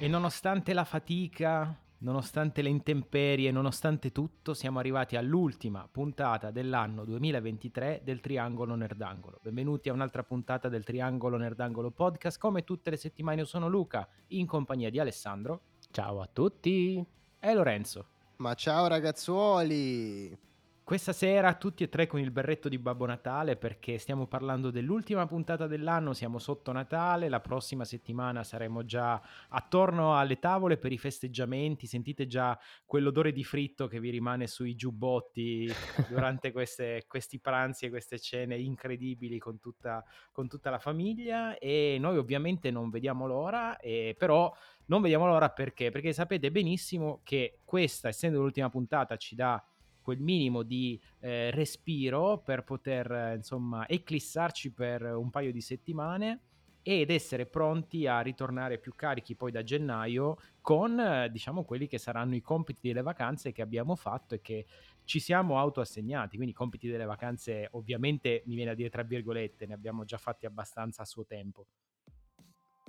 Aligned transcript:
E 0.00 0.06
nonostante 0.06 0.74
la 0.74 0.84
fatica, 0.84 1.76
nonostante 1.98 2.62
le 2.62 2.68
intemperie, 2.68 3.50
nonostante 3.50 4.12
tutto, 4.12 4.54
siamo 4.54 4.78
arrivati 4.78 5.16
all'ultima 5.16 5.88
puntata 5.90 6.52
dell'anno 6.52 7.04
2023 7.04 8.02
del 8.04 8.20
Triangolo 8.20 8.76
Nerdangolo. 8.76 9.40
Benvenuti 9.42 9.88
a 9.88 9.92
un'altra 9.92 10.22
puntata 10.22 10.68
del 10.68 10.84
Triangolo 10.84 11.36
Nerdangolo 11.36 11.90
podcast. 11.90 12.38
Come 12.38 12.62
tutte 12.62 12.90
le 12.90 12.96
settimane 12.96 13.40
io 13.40 13.44
sono 13.44 13.66
Luca, 13.66 14.08
in 14.28 14.46
compagnia 14.46 14.88
di 14.88 15.00
Alessandro. 15.00 15.62
Ciao 15.90 16.20
a 16.20 16.28
tutti. 16.32 17.04
E 17.40 17.54
Lorenzo. 17.54 18.06
Ma 18.36 18.54
ciao 18.54 18.86
ragazzuoli! 18.86 20.47
Questa 20.88 21.12
sera 21.12 21.52
tutti 21.52 21.82
e 21.82 21.90
tre 21.90 22.06
con 22.06 22.18
il 22.18 22.30
berretto 22.30 22.70
di 22.70 22.78
Babbo 22.78 23.04
Natale 23.04 23.56
perché 23.56 23.98
stiamo 23.98 24.26
parlando 24.26 24.70
dell'ultima 24.70 25.26
puntata 25.26 25.66
dell'anno, 25.66 26.14
siamo 26.14 26.38
sotto 26.38 26.72
Natale, 26.72 27.28
la 27.28 27.40
prossima 27.40 27.84
settimana 27.84 28.42
saremo 28.42 28.82
già 28.86 29.20
attorno 29.50 30.16
alle 30.16 30.38
tavole 30.38 30.78
per 30.78 30.90
i 30.90 30.96
festeggiamenti, 30.96 31.86
sentite 31.86 32.26
già 32.26 32.58
quell'odore 32.86 33.32
di 33.32 33.44
fritto 33.44 33.86
che 33.86 34.00
vi 34.00 34.08
rimane 34.08 34.46
sui 34.46 34.76
giubbotti 34.76 35.70
durante 36.08 36.52
queste, 36.52 37.04
questi 37.06 37.38
pranzi 37.38 37.84
e 37.84 37.90
queste 37.90 38.18
cene 38.18 38.56
incredibili 38.56 39.38
con 39.38 39.60
tutta, 39.60 40.02
con 40.32 40.48
tutta 40.48 40.70
la 40.70 40.78
famiglia 40.78 41.58
e 41.58 41.98
noi 42.00 42.16
ovviamente 42.16 42.70
non 42.70 42.88
vediamo 42.88 43.26
l'ora, 43.26 43.76
e 43.76 44.14
però 44.16 44.50
non 44.86 45.02
vediamo 45.02 45.26
l'ora 45.26 45.50
perché? 45.50 45.90
Perché 45.90 46.14
sapete 46.14 46.50
benissimo 46.50 47.20
che 47.24 47.58
questa, 47.62 48.08
essendo 48.08 48.40
l'ultima 48.40 48.70
puntata, 48.70 49.18
ci 49.18 49.34
dà 49.34 49.62
quel 50.08 50.20
minimo 50.20 50.62
di 50.62 50.98
eh, 51.20 51.50
respiro 51.50 52.38
per 52.38 52.64
poter 52.64 53.34
insomma 53.36 53.86
eclissarci 53.86 54.72
per 54.72 55.02
un 55.02 55.28
paio 55.28 55.52
di 55.52 55.60
settimane 55.60 56.40
ed 56.80 57.10
essere 57.10 57.44
pronti 57.44 58.06
a 58.06 58.22
ritornare 58.22 58.78
più 58.78 58.94
carichi 58.94 59.34
poi 59.34 59.50
da 59.50 59.62
gennaio 59.62 60.38
con 60.62 61.28
diciamo 61.30 61.62
quelli 61.64 61.86
che 61.86 61.98
saranno 61.98 62.34
i 62.36 62.40
compiti 62.40 62.88
delle 62.88 63.02
vacanze 63.02 63.52
che 63.52 63.60
abbiamo 63.60 63.96
fatto 63.96 64.34
e 64.34 64.40
che 64.40 64.64
ci 65.04 65.20
siamo 65.20 65.58
autoassegnati. 65.58 66.36
Quindi 66.36 66.54
i 66.54 66.56
compiti 66.56 66.88
delle 66.88 67.04
vacanze 67.04 67.68
ovviamente 67.72 68.42
mi 68.46 68.54
viene 68.54 68.70
a 68.70 68.74
dire 68.74 68.88
tra 68.88 69.02
virgolette 69.02 69.66
ne 69.66 69.74
abbiamo 69.74 70.04
già 70.04 70.16
fatti 70.16 70.46
abbastanza 70.46 71.02
a 71.02 71.04
suo 71.04 71.26
tempo. 71.26 71.66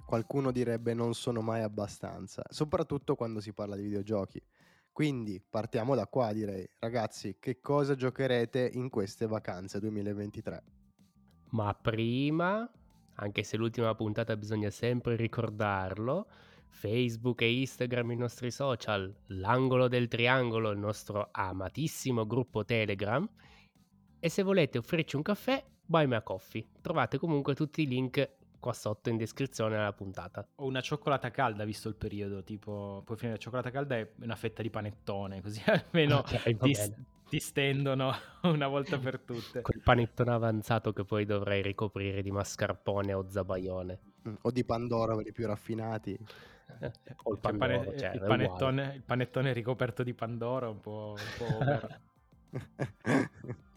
Qualcuno 0.05 0.53
direbbe 0.53 0.93
non 0.93 1.13
sono 1.13 1.41
mai 1.41 1.63
abbastanza 1.63 2.43
soprattutto 2.49 3.15
quando 3.15 3.41
si 3.41 3.51
parla 3.51 3.75
di 3.75 3.83
videogiochi 3.83 4.41
quindi 4.99 5.41
partiamo 5.41 5.95
da 5.95 6.07
qua, 6.07 6.33
direi. 6.33 6.69
Ragazzi, 6.77 7.37
che 7.39 7.61
cosa 7.61 7.95
giocherete 7.95 8.69
in 8.73 8.89
queste 8.89 9.27
vacanze 9.27 9.79
2023? 9.79 10.63
Ma 11.51 11.73
prima, 11.73 12.69
anche 13.13 13.43
se 13.43 13.55
l'ultima 13.55 13.95
puntata 13.95 14.35
bisogna 14.35 14.69
sempre 14.69 15.15
ricordarlo, 15.15 16.27
Facebook 16.67 17.43
e 17.43 17.59
Instagram 17.61 18.11
i 18.11 18.17
nostri 18.17 18.51
social, 18.51 19.15
l'angolo 19.27 19.87
del 19.87 20.09
triangolo 20.09 20.69
il 20.69 20.79
nostro 20.79 21.29
amatissimo 21.31 22.27
gruppo 22.27 22.65
Telegram 22.65 23.25
e 24.19 24.27
se 24.27 24.43
volete 24.43 24.79
offrirci 24.79 25.15
un 25.15 25.21
caffè, 25.21 25.65
buy 25.85 26.07
me 26.07 26.17
a 26.17 26.21
coffee. 26.21 26.67
Trovate 26.81 27.17
comunque 27.17 27.55
tutti 27.55 27.83
i 27.83 27.87
link 27.87 28.38
qua 28.59 28.73
sotto 28.73 29.09
in 29.09 29.17
descrizione 29.17 29.77
alla 29.77 29.93
puntata. 29.93 30.47
O 30.55 30.65
una 30.65 30.81
cioccolata 30.81 31.31
calda, 31.31 31.63
visto 31.65 31.87
il 31.87 31.95
periodo, 31.95 32.43
tipo 32.43 33.01
puoi 33.05 33.17
finire 33.17 33.37
la 33.37 33.41
cioccolata 33.41 33.71
calda 33.71 33.97
e 33.97 34.13
una 34.21 34.35
fetta 34.35 34.61
di 34.61 34.69
panettone, 34.69 35.41
così 35.41 35.61
almeno 35.67 36.19
okay, 36.19 36.55
ti, 36.57 36.75
ti, 37.27 37.39
stendono 37.39 38.11
una 38.43 38.67
volta 38.67 38.97
per 38.97 39.19
tutte. 39.19 39.61
Quel 39.61 39.81
panettone 39.81 40.31
avanzato 40.31 40.93
che 40.93 41.03
poi 41.05 41.25
dovrei 41.25 41.61
ricoprire 41.61 42.21
di 42.21 42.31
mascarpone 42.31 43.13
o 43.13 43.25
zabaione. 43.27 43.99
Mm, 44.27 44.35
o 44.41 44.51
di 44.51 44.63
Pandoro, 44.63 45.15
quelli 45.15 45.31
più 45.31 45.47
raffinati. 45.47 46.17
o 47.23 47.33
il, 47.33 47.39
cioè, 47.41 47.57
Pandoro, 47.57 47.97
cioè, 47.97 48.11
pane, 48.11 48.13
il, 48.13 48.21
panettone, 48.21 48.93
il, 48.95 49.03
panettone, 49.03 49.53
ricoperto 49.53 50.03
di 50.03 50.13
Pandoro, 50.13 50.69
un 50.69 50.79
po'... 50.79 51.15
Un 51.17 51.37
po 51.37 52.07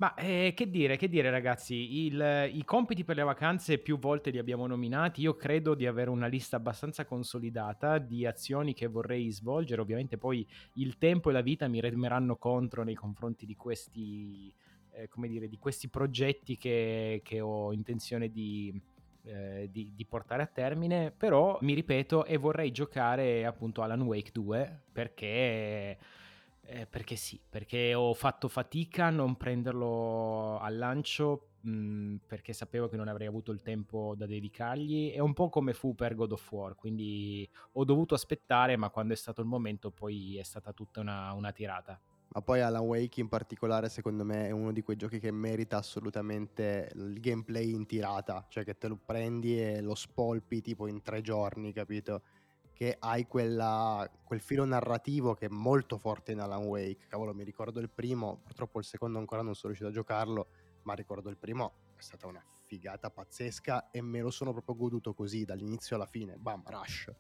Ma 0.03 0.15
eh, 0.15 0.53
che 0.57 0.69
dire, 0.69 0.97
che 0.97 1.09
dire 1.09 1.31
ragazzi, 1.31 2.07
il, 2.07 2.51
i 2.53 2.65
compiti 2.65 3.05
per 3.05 3.15
le 3.15 3.23
vacanze 3.23 3.79
più 3.79 4.01
volte 4.01 4.31
li 4.31 4.39
abbiamo 4.39 4.67
nominati, 4.67 5.21
io 5.21 5.37
credo 5.37 5.77
di 5.77 5.87
avere 5.87 6.11
una 6.11 6.27
lista 6.27 6.57
abbastanza 6.57 7.05
consolidata 7.05 7.99
di 7.99 8.27
azioni 8.27 8.75
che 8.75 8.89
vorrei 8.89 9.31
svolgere, 9.31 9.81
ovviamente 9.81 10.19
poi 10.19 10.45
il 10.75 10.99
tempo 10.99 11.31
e 11.31 11.33
la 11.33 11.41
vita 11.41 11.69
mi 11.69 11.79
remeranno 11.79 12.35
contro 12.35 12.83
nei 12.83 12.97
confronti 12.97 13.47
di 13.47 13.55
questi, 13.55 14.53
eh, 14.91 15.07
come 15.07 15.29
dire, 15.29 15.47
di 15.47 15.57
questi 15.57 15.87
progetti 15.89 16.57
che, 16.57 17.21
che 17.23 17.41
ho 17.41 17.73
intenzione 17.73 18.29
di, 18.29 18.77
eh, 19.23 19.69
di, 19.71 19.93
di, 19.95 20.05
portare 20.05 20.43
a 20.43 20.51
termine, 20.53 21.12
però 21.17 21.59
mi 21.61 21.75
ripeto 21.75 22.25
e 22.25 22.39
vorrei 22.39 22.73
giocare 22.73 23.47
appunto 23.47 23.83
Alan 23.83 24.03
Wake 24.03 24.33
2 24.33 24.81
perché 24.91 25.97
eh, 26.72 26.87
perché 26.87 27.16
sì, 27.16 27.41
perché 27.49 27.94
ho 27.94 28.15
fatto 28.15 28.49
fatica 28.49 29.06
a 29.06 29.10
non 29.10 29.37
prenderlo 29.37 30.59
al 30.59 30.77
lancio 30.77 31.56
mh, 31.60 31.71
mhmm, 31.71 32.21
perché 32.27 32.53
sapevo 32.53 32.88
che 32.88 32.97
non 32.97 33.09
avrei 33.09 33.27
avuto 33.27 33.53
il 33.53 33.60
tempo 33.62 34.15
da 34.16 34.27
dedicargli. 34.27 35.11
È 35.12 35.19
un 35.19 35.34
po' 35.34 35.49
come 35.49 35.75
fu 35.75 35.94
per 35.94 36.15
God 36.15 36.32
of 36.32 36.50
War, 36.50 36.75
quindi 36.75 37.49
ho 37.72 37.84
dovuto 37.84 38.15
aspettare, 38.15 38.77
ma 38.77 38.91
quando 38.91 39.12
è 39.12 39.16
stato 39.16 39.41
il 39.41 39.47
momento 39.47 39.91
poi 39.91 40.38
è 40.38 40.43
stata 40.43 40.72
tutta 40.72 41.00
una, 41.00 41.32
una 41.32 41.53
tirata. 41.53 42.00
Ma 42.34 42.41
poi 42.41 42.62
Alan 42.62 42.82
Wake 42.82 43.21
in 43.21 43.28
particolare 43.28 43.91
secondo 43.91 44.25
me 44.25 44.47
è 44.47 44.50
uno 44.53 44.72
di 44.72 44.81
quei 44.81 44.97
giochi 44.97 45.19
che 45.19 45.31
merita 45.31 45.77
assolutamente 45.77 46.91
il 46.94 47.21
gameplay 47.21 47.75
in 47.75 47.84
tirata, 47.84 48.47
cioè 48.49 48.65
che 48.65 48.78
te 48.78 48.88
lo 48.88 48.97
prendi 48.97 49.61
e 49.61 49.82
lo 49.82 49.94
spolpi 49.94 50.62
tipo 50.62 50.87
in 50.87 51.03
tre 51.03 51.21
giorni, 51.21 51.75
capito? 51.75 52.22
Che 52.82 52.97
hai 52.98 53.28
quella, 53.28 54.10
quel 54.25 54.41
filo 54.41 54.65
narrativo 54.65 55.34
che 55.34 55.47
è 55.47 55.48
molto 55.48 55.98
forte 55.98 56.32
in 56.32 56.41
Alan 56.41 56.65
Wake. 56.65 57.06
Cavolo, 57.06 57.32
mi 57.32 57.44
ricordo 57.44 57.78
il 57.78 57.88
primo, 57.88 58.41
purtroppo 58.43 58.81
il 58.81 58.84
secondo 58.84 59.20
ancora 59.20 59.41
non 59.43 59.54
sono 59.54 59.72
riuscito 59.72 59.88
a 59.88 59.93
giocarlo, 59.93 60.48
ma 60.82 60.94
ricordo 60.94 61.31
il 61.31 61.37
primo, 61.37 61.75
è 61.97 62.03
stata 62.03 62.26
una 62.26 62.44
figata 62.65 63.09
pazzesca 63.09 63.93
e 63.93 64.03
me 64.03 64.20
lo 64.20 64.32
sono 64.32 64.50
proprio 64.50 64.75
goduto 64.75 65.15
così, 65.15 65.44
dall'inizio 65.44 65.94
alla 65.94 66.06
fine. 66.06 66.34
Bam, 66.38 66.65
rush. 66.66 67.12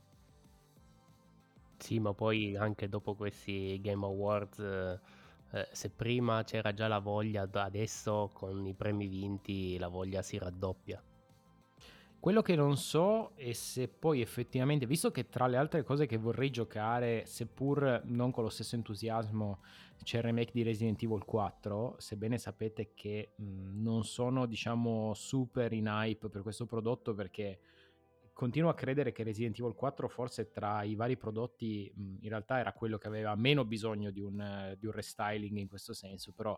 Sì, 1.78 2.00
ma 2.00 2.12
poi 2.12 2.56
anche 2.56 2.88
dopo 2.88 3.14
questi 3.14 3.80
Game 3.80 4.04
Awards, 4.04 4.58
eh, 4.58 5.68
se 5.70 5.90
prima 5.90 6.42
c'era 6.42 6.74
già 6.74 6.88
la 6.88 6.98
voglia, 6.98 7.48
adesso 7.48 8.30
con 8.32 8.66
i 8.66 8.74
premi 8.74 9.06
vinti 9.06 9.78
la 9.78 9.86
voglia 9.86 10.22
si 10.22 10.38
raddoppia. 10.38 11.00
Quello 12.22 12.40
che 12.40 12.54
non 12.54 12.76
so 12.76 13.32
è 13.34 13.50
se 13.50 13.88
poi 13.88 14.20
effettivamente, 14.20 14.86
visto 14.86 15.10
che 15.10 15.28
tra 15.28 15.48
le 15.48 15.56
altre 15.56 15.82
cose 15.82 16.06
che 16.06 16.18
vorrei 16.18 16.50
giocare, 16.50 17.26
seppur 17.26 18.00
non 18.04 18.30
con 18.30 18.44
lo 18.44 18.48
stesso 18.48 18.76
entusiasmo, 18.76 19.58
c'è 20.04 20.18
il 20.18 20.22
remake 20.22 20.52
di 20.54 20.62
Resident 20.62 21.02
Evil 21.02 21.24
4, 21.24 21.96
sebbene 21.98 22.38
sapete 22.38 22.92
che 22.94 23.32
mh, 23.34 23.82
non 23.82 24.04
sono, 24.04 24.46
diciamo, 24.46 25.14
super 25.14 25.72
in 25.72 25.86
hype 25.86 26.28
per 26.28 26.42
questo 26.42 26.64
prodotto 26.64 27.12
perché 27.12 27.58
continuo 28.32 28.70
a 28.70 28.74
credere 28.74 29.10
che 29.10 29.24
Resident 29.24 29.58
Evil 29.58 29.74
4 29.74 30.06
forse 30.06 30.52
tra 30.52 30.84
i 30.84 30.94
vari 30.94 31.16
prodotti 31.16 31.92
mh, 31.92 32.18
in 32.20 32.28
realtà 32.28 32.60
era 32.60 32.72
quello 32.72 32.98
che 32.98 33.08
aveva 33.08 33.34
meno 33.34 33.64
bisogno 33.64 34.12
di 34.12 34.20
un, 34.20 34.76
di 34.78 34.86
un 34.86 34.92
restyling 34.92 35.56
in 35.56 35.66
questo 35.66 35.92
senso, 35.92 36.30
però 36.30 36.56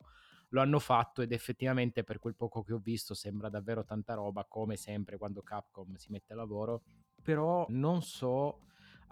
lo 0.55 0.61
hanno 0.61 0.79
fatto 0.79 1.21
ed 1.21 1.33
effettivamente 1.33 2.05
per 2.05 2.21
quel 2.21 2.37
poco 2.37 2.63
che 2.63 2.73
ho 2.73 2.79
visto 2.79 3.13
sembra 3.13 3.49
davvero 3.49 3.85
tanta 3.85 4.15
roba, 4.15 4.45
come 4.45 4.77
sempre 4.77 5.19
quando 5.19 5.43
Capcom 5.43 5.97
si 5.97 6.13
mette 6.13 6.33
a 6.33 6.37
lavoro, 6.37 6.83
però 7.21 7.67
non 7.71 8.03
so, 8.03 8.61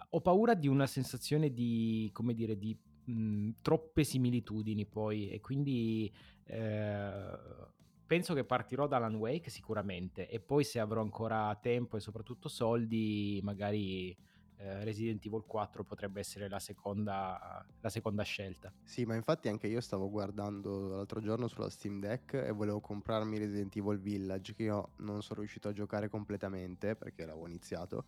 ho 0.09 0.21
paura 0.21 0.55
di 0.55 0.69
una 0.69 0.87
sensazione 0.87 1.53
di, 1.53 2.09
come 2.13 2.33
dire, 2.33 2.57
di 2.57 2.79
mh, 3.05 3.51
troppe 3.61 4.05
similitudini 4.05 4.87
poi 4.87 5.29
e 5.29 5.41
quindi... 5.41 6.11
Eh, 6.45 7.71
penso 8.05 8.35
che 8.35 8.45
partirò 8.45 8.87
da 8.87 8.97
Alan 8.97 9.15
Wake 9.15 9.49
sicuramente 9.49 10.29
e 10.29 10.39
poi 10.39 10.65
se 10.65 10.79
avrò 10.79 11.01
ancora 11.01 11.59
tempo 11.63 11.97
e 11.97 12.01
soprattutto 12.01 12.51
soldi 12.51 13.41
magari 13.43 14.15
eh, 14.63 14.85
Resident 14.85 15.25
Evil 15.27 15.43
4 15.47 15.83
potrebbe 15.83 16.21
essere 16.21 16.49
la 16.49 16.61
seconda, 16.61 17.65
la 17.81 17.89
seconda 17.89 18.23
scelta. 18.23 18.73
Sì, 18.85 19.05
ma 19.05 19.15
infatti 19.17 19.49
anche 19.49 19.67
io 19.67 19.81
stavo 19.81 20.09
guardando 20.09 20.89
l'altro 20.89 21.21
giorno 21.21 21.49
sulla 21.49 21.69
Steam 21.69 21.99
Deck 21.99 22.35
e 22.35 22.53
volevo 22.53 22.81
comprarmi 22.81 23.39
Resident 23.39 23.75
Evil 23.77 23.99
Village 23.99 24.55
che 24.55 24.63
io 24.65 24.91
non 24.99 25.23
sono 25.23 25.41
riuscito 25.41 25.69
a 25.69 25.73
giocare 25.73 26.09
completamente 26.09 26.95
perché 26.95 27.27
l'avevo 27.27 27.47
iniziato 27.47 28.07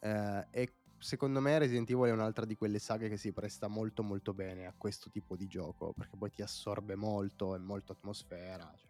eh, 0.00 0.46
e 0.50 0.72
secondo 0.98 1.40
me 1.40 1.58
Resident 1.58 1.90
Evil 1.90 2.10
è 2.10 2.12
un'altra 2.12 2.44
di 2.44 2.56
quelle 2.56 2.78
saghe 2.78 3.08
che 3.08 3.16
si 3.16 3.32
presta 3.32 3.68
molto 3.68 4.02
molto 4.02 4.34
bene 4.34 4.66
a 4.66 4.74
questo 4.76 5.10
tipo 5.10 5.36
di 5.36 5.46
gioco 5.46 5.92
perché 5.92 6.16
poi 6.16 6.30
ti 6.30 6.42
assorbe 6.42 6.94
molto, 6.94 7.54
è 7.54 7.58
molto 7.58 7.92
atmosfera, 7.92 8.72
cioè 8.76 8.87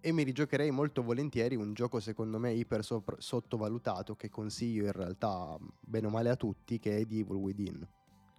e 0.00 0.12
mi 0.12 0.22
rigiocherei 0.22 0.70
molto 0.70 1.02
volentieri 1.02 1.56
un 1.56 1.74
gioco 1.74 2.00
secondo 2.00 2.38
me 2.38 2.52
iper 2.52 2.82
sopra- 2.82 3.16
sottovalutato 3.18 4.16
che 4.16 4.30
consiglio 4.30 4.86
in 4.86 4.92
realtà 4.92 5.56
bene 5.80 6.06
o 6.06 6.10
male 6.10 6.30
a 6.30 6.36
tutti 6.36 6.78
che 6.78 6.98
è 6.98 7.06
The 7.06 7.18
Evil 7.18 7.36
Within. 7.36 7.86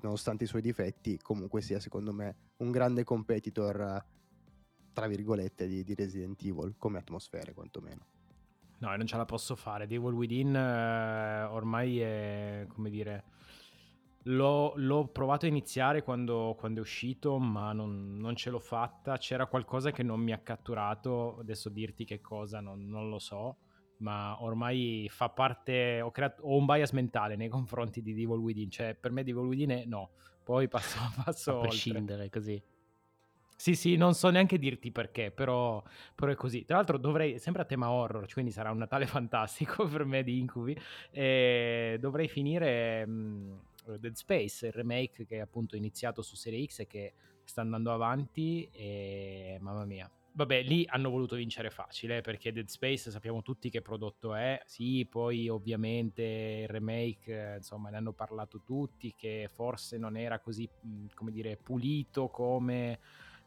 Nonostante 0.01 0.45
i 0.45 0.47
suoi 0.47 0.61
difetti 0.61 1.19
comunque 1.21 1.61
sia 1.61 1.79
secondo 1.79 2.11
me 2.11 2.35
un 2.57 2.71
grande 2.71 3.03
competitor 3.03 4.03
tra 4.93 5.07
virgolette 5.07 5.67
di, 5.67 5.83
di 5.83 5.93
Resident 5.93 6.41
Evil 6.43 6.75
come 6.77 6.97
atmosfere 6.97 7.53
quantomeno. 7.53 8.05
No 8.79 8.95
non 8.95 9.05
ce 9.05 9.15
la 9.15 9.25
posso 9.25 9.55
fare. 9.55 9.85
The 9.85 9.95
Evil 9.95 10.13
Within 10.13 10.55
eh, 10.55 11.43
ormai 11.43 11.99
è 11.99 12.65
come 12.67 12.89
dire 12.89 13.23
L'ho, 14.25 14.73
l'ho 14.75 15.07
provato 15.07 15.45
a 15.45 15.49
iniziare 15.49 16.03
quando, 16.03 16.55
quando 16.57 16.79
è 16.79 16.81
uscito, 16.81 17.39
ma 17.39 17.73
non, 17.73 18.17
non, 18.17 18.35
ce 18.35 18.49
l'ho 18.49 18.59
fatta. 18.59 19.17
C'era 19.17 19.47
qualcosa 19.47 19.91
che 19.91 20.03
non 20.03 20.19
mi 20.19 20.31
ha 20.31 20.37
catturato. 20.37 21.39
Adesso 21.39 21.69
dirti 21.69 22.05
che 22.05 22.21
cosa 22.21 22.59
non, 22.59 22.87
non 22.87 23.09
lo 23.09 23.17
so. 23.17 23.57
Ma 23.97 24.41
ormai 24.43 25.07
fa 25.09 25.29
parte. 25.29 26.01
Ho, 26.01 26.11
creato, 26.11 26.43
ho, 26.43 26.55
un 26.55 26.65
bias 26.65 26.91
mentale 26.91 27.35
nei 27.35 27.49
confronti 27.49 28.01
di 28.01 28.13
Devil 28.13 28.37
Within. 28.37 28.69
Cioè, 28.69 28.93
per 28.93 29.11
me 29.11 29.23
Devil 29.23 29.45
Within 29.45 29.69
è 29.69 29.85
no. 29.85 30.11
Poi 30.43 30.67
passo, 30.67 30.99
passo 31.23 31.57
a 31.57 31.61
prescindere 31.61 32.29
così. 32.29 32.61
Sì, 33.61 33.75
sì, 33.75 33.95
non 33.95 34.15
so 34.15 34.31
neanche 34.31 34.57
dirti 34.57 34.91
perché, 34.91 35.29
però, 35.29 35.83
però, 36.15 36.31
è 36.31 36.35
così. 36.35 36.65
Tra 36.65 36.77
l'altro 36.77 36.97
dovrei, 36.97 37.37
sempre 37.37 37.61
a 37.61 37.65
tema 37.65 37.91
horror, 37.91 38.25
quindi 38.33 38.49
sarà 38.49 38.71
un 38.71 38.79
Natale 38.79 39.05
fantastico 39.05 39.85
per 39.85 40.03
me 40.03 40.23
di 40.23 40.39
incubi, 40.39 40.75
dovrei 41.11 42.27
finire 42.27 43.05
mh, 43.05 43.59
Dead 43.97 44.13
Space, 44.13 44.67
il 44.67 44.73
remake 44.73 45.25
che 45.25 45.37
è 45.37 45.39
appunto 45.39 45.75
iniziato 45.75 46.21
su 46.21 46.35
Serie 46.35 46.65
X 46.65 46.79
e 46.79 46.87
che 46.87 47.13
sta 47.43 47.61
andando 47.61 47.91
avanti 47.91 48.69
e 48.71 49.57
mamma 49.59 49.85
mia. 49.85 50.09
Vabbè, 50.33 50.63
lì 50.63 50.85
hanno 50.87 51.09
voluto 51.09 51.35
vincere 51.35 51.69
facile 51.69 52.21
perché 52.21 52.53
Dead 52.53 52.67
Space 52.67 53.11
sappiamo 53.11 53.41
tutti 53.41 53.69
che 53.69 53.81
prodotto 53.81 54.33
è. 54.33 54.61
Sì, 54.65 55.05
poi 55.09 55.49
ovviamente 55.49 56.23
il 56.61 56.67
remake, 56.69 57.55
insomma, 57.57 57.89
ne 57.89 57.97
hanno 57.97 58.13
parlato 58.13 58.61
tutti 58.63 59.13
che 59.13 59.49
forse 59.51 59.97
non 59.97 60.15
era 60.15 60.39
così, 60.39 60.69
come 61.13 61.31
dire, 61.31 61.57
pulito 61.57 62.29
come 62.29 62.99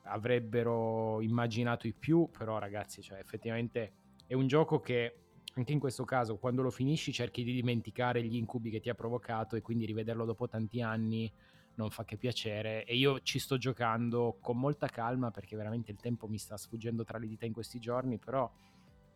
avrebbero 0.03 1.23
immaginato 1.23 1.87
i 1.87 1.95
più, 1.95 2.29
però 2.31 2.59
ragazzi, 2.59 3.01
cioè 3.01 3.19
effettivamente 3.19 3.93
è 4.27 4.35
un 4.35 4.47
gioco 4.47 4.81
che 4.81 5.24
anche 5.55 5.73
in 5.73 5.79
questo 5.79 6.05
caso 6.05 6.37
quando 6.37 6.63
lo 6.63 6.71
finisci 6.71 7.13
cerchi 7.13 7.45
di 7.45 7.53
dimenticare 7.53 8.23
gli 8.23 8.37
incubi 8.37 8.71
che 8.71 8.81
ti 8.81 8.89
ha 8.89 8.95
provocato 8.95 9.57
e 9.57 9.63
quindi 9.63 9.87
rivederlo 9.87 10.25
dopo 10.25 10.49
tanti 10.49 10.81
anni 10.81 11.33
non 11.77 11.91
fa 11.91 12.05
che 12.05 12.17
piacere. 12.17 12.85
E 12.85 12.97
io 12.97 13.21
ci 13.21 13.39
sto 13.39 13.57
giocando 13.57 14.37
con 14.41 14.59
molta 14.59 14.87
calma 14.87 15.31
perché 15.31 15.57
veramente 15.57 15.91
il 15.91 15.99
tempo 15.99 16.29
mi 16.29 16.39
sta 16.39 16.57
sfuggendo 16.57 17.05
tra 17.05 17.19
le 17.19 17.27
dita 17.27 17.47
in 17.47 17.53
questi 17.53 17.79
giorni, 17.79 18.19
però 18.19 18.51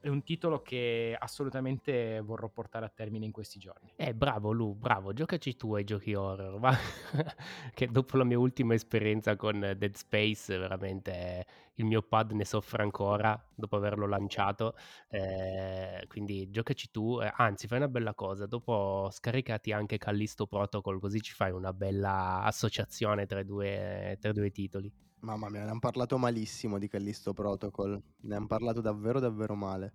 è 0.08 0.10
un 0.10 0.22
titolo 0.22 0.62
che 0.62 1.16
assolutamente 1.18 2.20
vorrò 2.20 2.48
portare 2.48 2.86
a 2.86 2.88
termine 2.88 3.26
in 3.26 3.32
questi 3.32 3.58
giorni. 3.58 3.92
Eh, 3.96 4.14
bravo 4.14 4.52
Lu, 4.52 4.74
bravo, 4.74 5.12
giocaci 5.12 5.56
tu 5.56 5.74
ai 5.74 5.84
giochi 5.84 6.14
horror, 6.14 6.58
va? 6.58 6.74
che 7.74 7.86
dopo 7.88 8.16
la 8.16 8.24
mia 8.24 8.38
ultima 8.38 8.74
esperienza 8.74 9.36
con 9.36 9.60
Dead 9.60 9.94
Space, 9.94 10.56
veramente 10.56 11.46
il 11.74 11.84
mio 11.84 12.02
pad 12.02 12.32
ne 12.32 12.44
soffre 12.44 12.82
ancora 12.82 13.40
dopo 13.54 13.76
averlo 13.76 14.06
lanciato, 14.06 14.74
eh, 15.10 16.04
quindi 16.08 16.50
giocaci 16.50 16.90
tu, 16.90 17.20
eh, 17.20 17.30
anzi 17.36 17.66
fai 17.66 17.78
una 17.78 17.88
bella 17.88 18.14
cosa, 18.14 18.46
dopo 18.46 19.08
scaricati 19.12 19.72
anche 19.72 19.98
Callisto 19.98 20.46
Protocol, 20.46 20.98
così 21.00 21.20
ci 21.20 21.34
fai 21.34 21.52
una 21.52 21.72
bella 21.72 22.42
associazione 22.42 23.26
tra 23.26 23.40
i 23.40 23.44
due, 23.44 24.16
tra 24.20 24.30
i 24.30 24.34
due 24.34 24.50
titoli. 24.50 25.07
Mamma 25.20 25.48
mia, 25.48 25.64
ne 25.64 25.70
hanno 25.70 25.78
parlato 25.78 26.16
malissimo 26.16 26.78
di 26.78 26.88
Callisto 26.88 27.32
Protocol. 27.32 28.00
Ne 28.20 28.34
hanno 28.34 28.46
parlato 28.46 28.80
davvero, 28.80 29.18
davvero 29.18 29.54
male. 29.54 29.92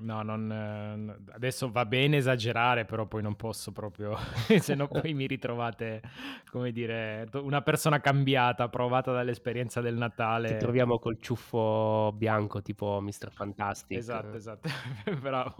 No, 0.00 0.22
non, 0.22 0.50
eh, 0.52 1.32
adesso 1.32 1.70
va 1.72 1.84
bene 1.84 2.18
esagerare, 2.18 2.84
però 2.84 3.06
poi 3.06 3.20
non 3.20 3.34
posso 3.34 3.72
proprio, 3.72 4.16
se 4.60 4.74
no 4.74 4.86
poi 4.88 5.12
mi 5.12 5.26
ritrovate, 5.26 6.02
come 6.50 6.70
dire, 6.70 7.28
una 7.32 7.62
persona 7.62 8.00
cambiata, 8.00 8.68
provata 8.68 9.12
dall'esperienza 9.12 9.80
del 9.80 9.96
Natale. 9.96 10.52
Ti 10.52 10.58
troviamo 10.58 10.98
col 10.98 11.18
ciuffo 11.20 12.12
bianco 12.14 12.62
tipo 12.62 13.00
Mr. 13.00 13.30
Fantastic. 13.32 13.98
Esatto, 13.98 14.36
esatto, 14.36 14.68
bravo. 15.20 15.56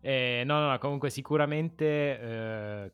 Eh, 0.00 0.42
no, 0.46 0.66
no, 0.66 0.78
comunque 0.78 1.10
sicuramente 1.10 1.84
eh, 2.18 2.92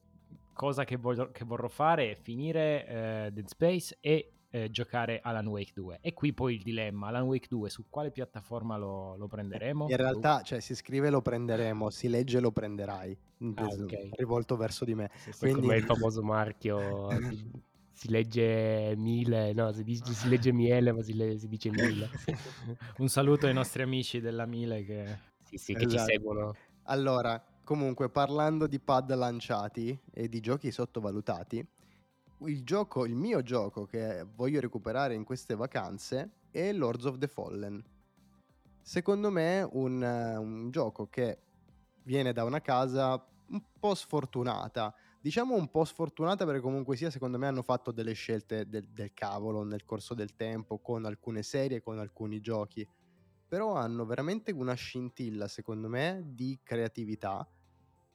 cosa 0.52 0.84
che, 0.84 0.96
voglio, 0.96 1.30
che, 1.30 1.44
vorrò 1.44 1.68
fare 1.68 2.10
è 2.10 2.14
finire 2.16 2.86
eh, 2.86 3.30
Dead 3.30 3.46
Space 3.46 3.96
e 4.00 4.32
eh, 4.50 4.70
giocare 4.70 5.20
Alan 5.22 5.46
Wake 5.46 5.72
2. 5.75 5.98
E 6.00 6.14
qui 6.14 6.32
poi 6.32 6.54
il 6.54 6.62
dilemma, 6.62 7.08
Alan 7.08 7.22
Wake 7.22 7.46
2 7.48 7.69
su 7.69 7.84
quale 7.88 8.10
piattaforma 8.10 8.76
lo, 8.76 9.16
lo 9.16 9.26
prenderemo? 9.26 9.88
In 9.88 9.96
realtà, 9.96 10.43
cioè, 10.43 10.60
si 10.60 10.75
scrive 10.75 11.10
lo 11.10 11.22
prenderemo, 11.22 11.90
si 11.90 12.08
legge 12.08 12.40
lo 12.40 12.52
prenderai, 12.52 13.19
ah, 13.54 13.64
okay. 13.64 14.10
rivolto 14.12 14.56
verso 14.56 14.84
di 14.84 14.94
me. 14.94 15.10
Sì, 15.14 15.32
sì, 15.32 15.38
Quindi... 15.38 15.60
Come 15.60 15.76
il 15.76 15.84
famoso 15.87 16.22
marchio... 16.22 17.08
si 17.96 18.10
legge 18.10 18.94
mille, 18.94 19.54
no, 19.54 19.72
si, 19.72 19.82
dice, 19.82 20.12
si 20.12 20.28
legge 20.28 20.52
miele, 20.52 20.92
ma 20.92 21.02
si, 21.02 21.14
le, 21.14 21.38
si 21.38 21.49
dice 21.49 21.70
mille. 21.70 22.10
Un 22.99 23.08
saluto 23.08 23.46
ai 23.46 23.54
nostri 23.54 23.82
amici 23.82 24.20
della 24.20 24.44
Mile 24.44 24.84
che, 24.84 25.19
sì, 25.42 25.56
sì, 25.56 25.72
che 25.72 25.84
esatto. 25.84 26.04
ci 26.04 26.12
seguono. 26.12 26.54
Allora, 26.84 27.42
comunque, 27.64 28.10
parlando 28.10 28.66
di 28.66 28.78
pad 28.78 29.14
lanciati 29.14 29.99
e 30.12 30.28
di 30.28 30.40
giochi 30.40 30.70
sottovalutati, 30.70 31.66
il 32.40 32.64
gioco, 32.64 33.06
il 33.06 33.14
mio 33.14 33.42
gioco 33.42 33.86
che 33.86 34.26
voglio 34.34 34.60
recuperare 34.60 35.14
in 35.14 35.24
queste 35.24 35.54
vacanze 35.54 36.30
è 36.50 36.72
Lords 36.72 37.04
of 37.04 37.18
the 37.18 37.26
Fallen. 37.26 37.82
Secondo 38.82 39.30
me 39.30 39.66
un, 39.72 40.02
un 40.02 40.70
gioco 40.70 41.08
che 41.08 41.38
viene 42.02 42.32
da 42.32 42.44
una 42.44 42.60
casa 42.60 43.24
un 43.48 43.62
po' 43.78 43.94
sfortunata. 43.94 44.94
Diciamo 45.20 45.56
un 45.56 45.70
po' 45.70 45.84
sfortunata 45.84 46.44
perché 46.44 46.60
comunque 46.60 46.96
sia, 46.96 47.10
secondo 47.10 47.38
me 47.38 47.46
hanno 47.46 47.62
fatto 47.62 47.90
delle 47.90 48.12
scelte 48.12 48.68
del, 48.68 48.88
del 48.88 49.12
cavolo 49.12 49.64
nel 49.64 49.84
corso 49.84 50.14
del 50.14 50.36
tempo 50.36 50.78
con 50.78 51.04
alcune 51.04 51.42
serie, 51.42 51.82
con 51.82 51.98
alcuni 51.98 52.40
giochi. 52.40 52.86
Però 53.48 53.74
hanno 53.74 54.04
veramente 54.04 54.52
una 54.52 54.74
scintilla, 54.74 55.48
secondo 55.48 55.88
me, 55.88 56.22
di 56.26 56.60
creatività 56.62 57.48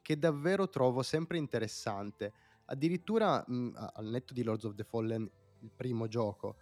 che 0.01 0.17
davvero 0.17 0.67
trovo 0.69 1.03
sempre 1.03 1.38
interessante 1.38 2.33
Addirittura 2.71 3.44
mh, 3.45 3.91
al 3.94 4.06
netto 4.06 4.33
di 4.33 4.44
Lords 4.44 4.63
of 4.63 4.75
the 4.75 4.85
Fallen, 4.85 5.29
il 5.59 5.71
primo 5.75 6.07
gioco, 6.07 6.56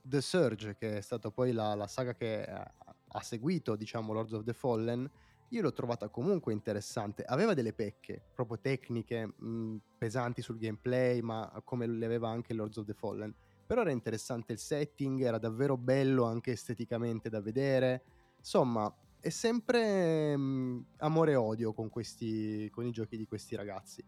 The 0.00 0.22
Surge, 0.22 0.74
che 0.76 0.96
è 0.96 1.00
stata 1.02 1.30
poi 1.30 1.52
la, 1.52 1.74
la 1.74 1.86
saga 1.86 2.14
che 2.14 2.44
ha, 2.44 3.20
seguito, 3.20 3.76
diciamo, 3.76 4.14
Lords 4.14 4.32
of 4.32 4.44
the 4.44 4.54
Fallen, 4.54 5.10
io 5.50 5.62
l'ho 5.62 5.72
trovata 5.72 6.08
comunque 6.08 6.54
interessante. 6.54 7.24
Aveva 7.24 7.52
delle 7.52 7.74
pecche, 7.74 8.22
proprio 8.34 8.58
tecniche, 8.58 9.26
mh, 9.26 9.76
pesanti 9.98 10.40
sul 10.40 10.56
gameplay, 10.56 11.20
ma 11.20 11.60
come 11.62 11.86
le 11.86 12.06
aveva 12.06 12.30
anche 12.30 12.54
Lords 12.54 12.78
of 12.78 12.86
the 12.86 12.94
Fallen. 12.94 13.34
Però 13.66 13.82
era 13.82 13.90
interessante 13.90 14.52
il 14.52 14.58
setting, 14.58 15.20
era 15.20 15.38
davvero 15.38 15.76
bello 15.76 16.24
anche 16.24 16.52
esteticamente 16.52 17.28
da 17.28 17.42
vedere. 17.42 18.04
Insomma, 18.38 18.92
è 19.20 19.28
sempre 19.28 20.34
mh, 20.36 20.86
amore 20.98 21.32
e 21.32 21.36
odio 21.36 21.74
con, 21.74 21.90
questi, 21.90 22.68
con 22.70 22.86
i 22.86 22.90
giochi 22.90 23.18
di 23.18 23.26
questi 23.26 23.56
ragazzi. 23.56 24.04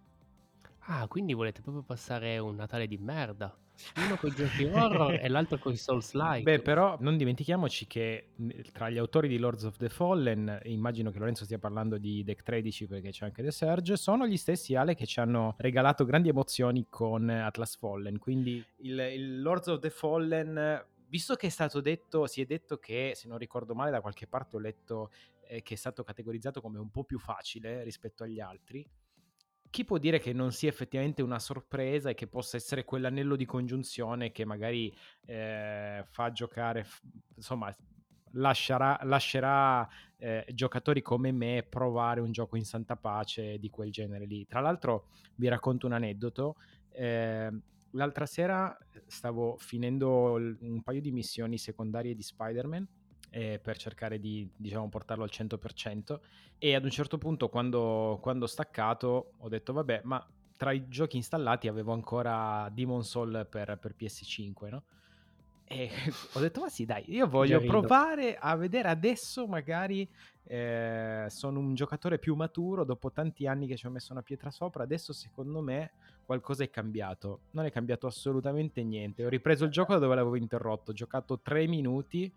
Ah, 0.88 1.09
quindi 1.09 1.33
volete 1.33 1.62
proprio 1.62 1.83
passare 1.83 2.38
un 2.38 2.55
Natale 2.55 2.87
di 2.87 2.97
merda. 2.97 3.57
Uno 3.97 4.16
con 4.16 4.31
i 4.31 4.35
giochi 4.35 4.64
horror 4.64 5.14
e 5.14 5.28
l'altro 5.28 5.59
con 5.59 5.73
i 5.73 5.76
Souls-like. 5.76 6.43
Beh, 6.49 6.61
però 6.61 6.97
non 7.00 7.16
dimentichiamoci 7.16 7.87
che 7.87 8.28
tra 8.73 8.88
gli 8.88 8.97
autori 8.97 9.26
di 9.26 9.37
Lords 9.37 9.64
of 9.64 9.76
the 9.78 9.88
Fallen, 9.88 10.61
immagino 10.64 11.11
che 11.11 11.19
Lorenzo 11.19 11.45
stia 11.45 11.59
parlando 11.59 11.99
di 11.99 12.23
Deck 12.23 12.43
13 12.43 12.87
perché 12.87 13.11
c'è 13.11 13.25
anche 13.25 13.43
The 13.43 13.50
Surge, 13.50 13.97
sono 13.97 14.26
gli 14.28 14.37
stessi 14.37 14.76
Ale 14.76 14.95
che 14.95 15.07
ci 15.07 15.19
hanno 15.19 15.57
regalato 15.59 16.05
grandi 16.05 16.28
emozioni 16.28 16.87
con 16.88 17.28
Atlas 17.28 17.76
Fallen. 17.76 18.19
Quindi 18.19 18.64
il, 18.78 18.99
il 18.99 19.43
Lords 19.43 19.66
of 19.66 19.81
the 19.81 19.90
Fallen, 19.90 20.87
visto 21.09 21.35
che 21.35 21.49
è 21.49 21.50
stato 21.50 21.81
detto, 21.81 22.28
si 22.28 22.40
è 22.40 22.47
detto 22.47 22.78
che, 22.78 23.12
se 23.16 23.26
non 23.26 23.38
ricordo 23.38 23.75
male, 23.75 23.90
da 23.90 24.00
qualche 24.00 24.28
parte 24.28 24.57
ho 24.57 24.61
letto 24.61 25.11
eh, 25.49 25.62
che 25.62 25.75
è 25.75 25.76
stato 25.76 26.05
categorizzato 26.05 26.61
come 26.61 26.78
un 26.78 26.90
po' 26.90 27.02
più 27.02 27.19
facile 27.19 27.83
rispetto 27.83 28.23
agli 28.23 28.38
altri 28.38 28.88
chi 29.76 29.85
può 29.85 29.99
dire 29.99 30.18
che 30.18 30.33
non 30.33 30.52
sia 30.52 30.71
effettivamente 30.71 31.21
una 31.21 31.38
sorpresa 31.38 32.09
e 32.09 32.14
che 32.14 32.26
possa 32.26 32.56
essere 32.56 32.87
quell'anello 32.87 33.37
di 33.37 33.45
congiunzione 33.45 34.33
che 34.33 34.47
magari 34.47 34.90
eh, 35.26 36.02
fa 36.09 36.33
giocare, 36.33 36.87
insomma, 37.35 37.71
lascerà, 38.30 38.99
lascerà 39.02 39.87
eh, 40.16 40.47
giocatori 40.54 41.02
come 41.02 41.30
me 41.30 41.62
provare 41.68 42.21
un 42.21 42.33
gioco 42.33 42.56
in 42.56 42.64
santa 42.64 42.97
pace 42.97 43.59
di 43.59 43.68
quel 43.68 43.90
genere 43.90 44.25
lì. 44.25 44.47
Tra 44.47 44.61
l'altro 44.61 45.09
vi 45.35 45.47
racconto 45.47 45.85
un 45.85 45.92
aneddoto. 45.92 46.56
Eh, 46.88 47.50
l'altra 47.90 48.25
sera 48.25 48.75
stavo 49.04 49.59
finendo 49.59 50.37
un 50.59 50.80
paio 50.83 51.02
di 51.02 51.12
missioni 51.12 51.59
secondarie 51.59 52.14
di 52.14 52.23
Spider-Man 52.23 52.88
eh, 53.30 53.59
per 53.62 53.76
cercare 53.76 54.18
di 54.18 54.49
diciamo, 54.56 54.88
portarlo 54.88 55.25
al 55.25 55.30
100% 55.33 56.18
e 56.59 56.75
ad 56.75 56.85
un 56.85 56.90
certo 56.90 57.18
punto 57.18 57.49
quando, 57.49 58.18
quando 58.21 58.45
ho 58.45 58.49
staccato 58.49 59.33
ho 59.37 59.49
detto 59.49 59.73
vabbè 59.73 60.00
ma 60.04 60.25
tra 60.56 60.73
i 60.73 60.88
giochi 60.88 61.16
installati 61.16 61.68
avevo 61.68 61.92
ancora 61.92 62.68
Demon 62.73 63.04
Soul 63.04 63.47
per, 63.49 63.78
per 63.78 63.95
PS5 63.99 64.68
no? 64.71 64.83
E 65.68 65.90
ho 66.35 66.40
detto, 66.40 66.61
ma 66.61 66.68
sì, 66.68 66.85
dai, 66.85 67.04
io 67.09 67.26
voglio 67.26 67.61
provare 67.61 68.37
a 68.37 68.54
vedere 68.54 68.88
adesso, 68.88 69.47
magari 69.47 70.09
eh, 70.45 71.26
sono 71.28 71.59
un 71.59 71.75
giocatore 71.75 72.18
più 72.18 72.35
maturo, 72.37 72.85
dopo 72.85 73.11
tanti 73.11 73.47
anni 73.47 73.66
che 73.66 73.76
ci 73.76 73.87
ho 73.87 73.90
messo 73.90 74.12
una 74.12 74.23
pietra 74.23 74.50
sopra, 74.50 74.85
adesso 74.85 75.12
secondo 75.12 75.61
me 75.61 75.90
qualcosa 76.25 76.62
è 76.62 76.71
cambiato. 76.71 77.40
Non 77.50 77.64
è 77.64 77.73
cambiato 77.73 78.06
assolutamente 78.06 78.83
niente. 78.85 79.25
Ho 79.25 79.28
ripreso 79.28 79.64
il 79.64 79.71
gioco 79.71 79.92
da 79.92 79.99
dove 79.99 80.14
l'avevo 80.14 80.37
interrotto, 80.37 80.92
ho 80.92 80.95
giocato 80.95 81.40
tre 81.40 81.66
minuti 81.66 82.33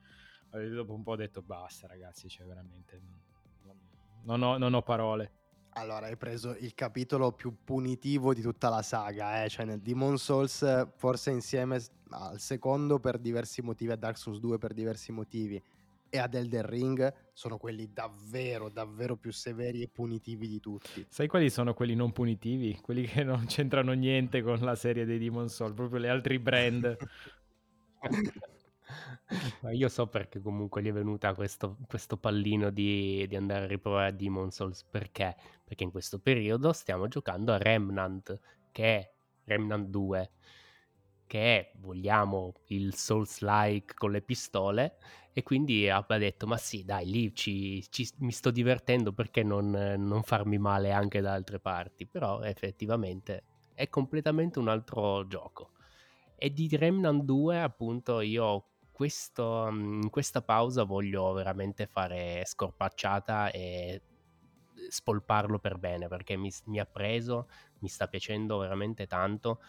dopo 0.52 0.94
un 0.94 1.04
po' 1.04 1.12
ho 1.12 1.16
detto 1.16 1.42
basta 1.42 1.88
ragazzi, 1.88 2.28
cioè 2.28 2.46
veramente 2.46 3.02
non 4.24 4.42
ho, 4.42 4.58
non 4.58 4.74
ho 4.74 4.82
parole. 4.82 5.32
Allora, 5.74 6.08
hai 6.08 6.18
preso 6.18 6.56
il 6.60 6.74
capitolo 6.74 7.32
più 7.32 7.56
punitivo 7.64 8.34
di 8.34 8.42
tutta 8.42 8.70
la 8.70 8.82
saga, 8.82 9.44
eh? 9.44 9.50
cioè 9.50 9.66
nel 9.66 9.80
Demon 9.80 10.18
Souls, 10.18 10.88
forse 10.98 11.32
insieme 11.32 11.80
al 12.10 12.40
secondo 12.40 13.00
per 13.00 13.20
diversi 13.20 13.62
motivi, 13.62 13.92
a 13.92 13.96
Dark 13.96 14.18
Souls 14.18 14.40
2 14.40 14.58
per 14.58 14.74
diversi 14.74 15.12
motivi, 15.12 15.62
e 16.10 16.18
ad 16.18 16.34
Elden 16.34 16.66
Ring 16.66 17.14
sono 17.34 17.58
quelli 17.58 17.94
davvero, 17.94 18.70
davvero 18.70 19.16
più 19.16 19.32
severi 19.32 19.84
e 19.84 19.88
punitivi 19.88 20.48
di 20.48 20.60
tutti. 20.60 21.06
Sai 21.08 21.28
quali 21.28 21.50
sono 21.52 21.74
quelli 21.74 21.96
non 21.96 22.12
punitivi? 22.12 22.80
Quelli 22.82 23.06
che 23.06 23.24
non 23.24 23.46
c'entrano 23.46 23.94
niente 23.94 24.42
con 24.42 24.60
la 24.60 24.76
serie 24.76 25.06
dei 25.06 25.20
Demon 25.20 25.50
Souls, 25.50 25.76
proprio 25.76 26.00
le 26.00 26.10
altri 26.10 26.40
brand. 26.40 26.98
Ma 29.62 29.72
io 29.72 29.90
so 29.90 30.08
perché 30.08 30.42
comunque 30.42 30.82
gli 30.82 30.88
è 30.88 30.92
venuta 30.92 31.34
questo, 31.34 31.78
questo 31.88 32.18
pallino 32.18 32.70
di, 32.70 33.26
di, 33.28 33.36
andare 33.36 33.66
a 33.66 33.68
riprovare 33.68 34.16
Demon 34.16 34.52
Souls. 34.52 34.84
Perché? 34.84 35.36
Perché 35.64 35.84
in 35.84 35.92
questo 35.92 36.20
periodo 36.20 36.74
stiamo 36.74 37.08
giocando 37.08 37.54
a 37.54 37.58
Remnant, 37.58 38.40
che 38.72 38.84
è 38.84 39.12
Remnant 39.46 39.88
2, 39.88 40.32
che 41.28 41.58
è, 41.58 41.72
vogliamo, 41.78 42.54
il 42.68 42.96
Souls-like 42.96 43.94
con 43.94 44.12
le 44.12 44.22
pistole. 44.22 44.98
E 45.32 45.44
quindi 45.44 45.88
ha 45.88 46.04
detto, 46.08 46.48
ma 46.48 46.58
sì, 46.58 46.84
dai, 46.84 47.06
lì 47.06 47.34
ci, 47.36 47.86
ci, 47.92 48.10
mi 48.18 48.32
sto 48.32 48.50
divertendo, 48.50 49.14
perché 49.14 49.44
non, 49.44 49.70
non 49.70 50.24
farmi 50.24 50.58
male 50.58 50.92
anche 50.92 51.22
da 51.22 51.34
altre 51.34 51.60
parti? 51.60 52.08
Però 52.08 52.42
effettivamente 52.42 53.44
è 53.74 53.88
completamente 53.90 54.60
un 54.60 54.68
altro 54.68 55.28
gioco. 55.28 55.72
E 56.36 56.52
di 56.52 56.68
Remnant 56.76 57.24
2, 57.24 57.62
appunto, 57.62 58.22
io 58.22 58.66
questo, 59.00 59.70
in 59.70 60.10
questa 60.10 60.42
pausa 60.42 60.84
voglio 60.84 61.32
veramente 61.32 61.88
fare 61.88 62.44
scorpacciata 62.44 63.50
e 63.50 64.02
spolparlo 64.90 65.58
per 65.58 65.78
bene 65.78 66.10
perché 66.10 66.36
mi, 66.36 66.52
mi 66.66 66.82
ha 66.82 66.86
preso, 66.86 67.48
mi 67.80 67.88
sta 67.88 68.10
piacendo 68.10 68.58
veramente 68.58 69.08
tanto. 69.08 69.62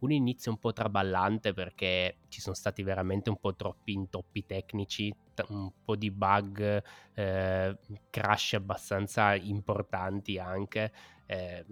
Un 0.00 0.12
inizio 0.12 0.50
un 0.50 0.58
po' 0.58 0.74
traballante 0.74 1.54
perché 1.54 2.18
ci 2.28 2.42
sono 2.42 2.54
stati 2.54 2.82
veramente 2.82 3.30
un 3.30 3.38
po' 3.38 3.54
troppi 3.54 3.94
intoppi 3.94 4.44
tecnici, 4.44 5.10
un 5.48 5.72
po' 5.82 5.96
di 5.96 6.10
bug, 6.10 6.82
eh, 7.14 7.78
crash 8.10 8.52
abbastanza 8.52 9.34
importanti 9.34 10.38
anche. 10.38 10.92
Eh, 11.24 11.64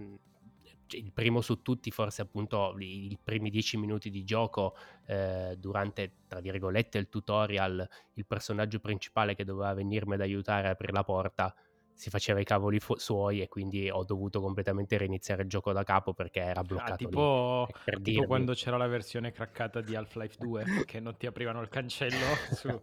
il 0.93 1.13
primo 1.13 1.41
su 1.41 1.63
tutti, 1.63 1.91
forse 1.91 2.23
appunto 2.23 2.75
i, 2.79 3.19
primi 3.23 3.51
dieci 3.51 3.77
minuti 3.77 4.11
di 4.11 4.25
gioco 4.25 4.75
eh, 5.07 5.57
durante, 5.59 6.13
tra 6.29 6.41
virgolette, 6.41 6.99
il 6.99 7.09
tutorial, 7.09 7.89
il 8.15 8.27
personaggio 8.27 8.81
principale 8.81 9.35
che 9.35 9.45
doveva 9.45 9.75
venirmi 9.75 10.15
ad 10.15 10.21
aiutare 10.21 10.69
a 10.69 10.71
aprire 10.73 10.93
la 10.93 11.05
porta 11.05 11.55
si 11.95 12.11
faceva 12.11 12.41
i 12.41 12.45
cavoli 12.45 12.81
fu- 12.81 12.97
suoi 12.97 13.41
e 13.41 13.49
quindi 13.49 13.89
ho 13.91 14.03
dovuto 14.05 14.41
completamente 14.41 14.97
reiniziare 14.97 15.43
il 15.43 15.49
gioco 15.49 15.73
da 15.73 15.85
capo 15.85 16.15
perché 16.15 16.41
era 16.41 16.61
ah, 16.61 16.65
bloccato. 16.65 16.93
Ah, 16.93 16.97
tipo, 16.97 17.69
tipo 18.03 18.27
quando 18.27 18.55
c'era 18.55 18.77
la 18.77 18.87
versione 18.87 19.31
craccata 19.31 19.81
di 19.81 19.95
Half-Life 19.95 20.37
2 20.39 20.65
che 20.87 21.01
non 21.01 21.17
ti 21.17 21.27
aprivano 21.27 21.61
il 21.61 21.69
cancello 21.69 22.27
su, 22.51 22.81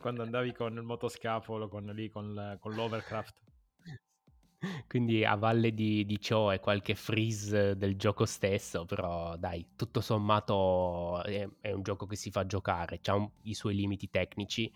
quando 0.00 0.22
andavi 0.22 0.52
con 0.52 0.74
il 0.74 0.82
motoscafolo, 0.82 1.68
con, 1.68 1.86
lì, 1.94 2.10
con, 2.10 2.58
con 2.60 2.74
l'Overcraft. 2.74 3.40
Quindi 4.88 5.24
a 5.24 5.36
valle 5.36 5.72
di, 5.72 6.04
di, 6.04 6.20
ciò 6.20 6.52
e 6.52 6.58
qualche 6.60 6.94
freeze 6.94 7.76
del 7.76 7.96
gioco 7.96 8.24
stesso, 8.24 8.84
però 8.84 9.36
dai, 9.36 9.64
tutto 9.76 10.00
sommato 10.00 11.22
è, 11.22 11.48
è 11.60 11.72
un 11.72 11.82
gioco 11.82 12.06
che 12.06 12.16
si 12.16 12.30
fa 12.30 12.44
giocare, 12.46 13.00
ha 13.04 13.30
i 13.42 13.54
suoi 13.54 13.74
limiti 13.74 14.10
tecnici, 14.10 14.70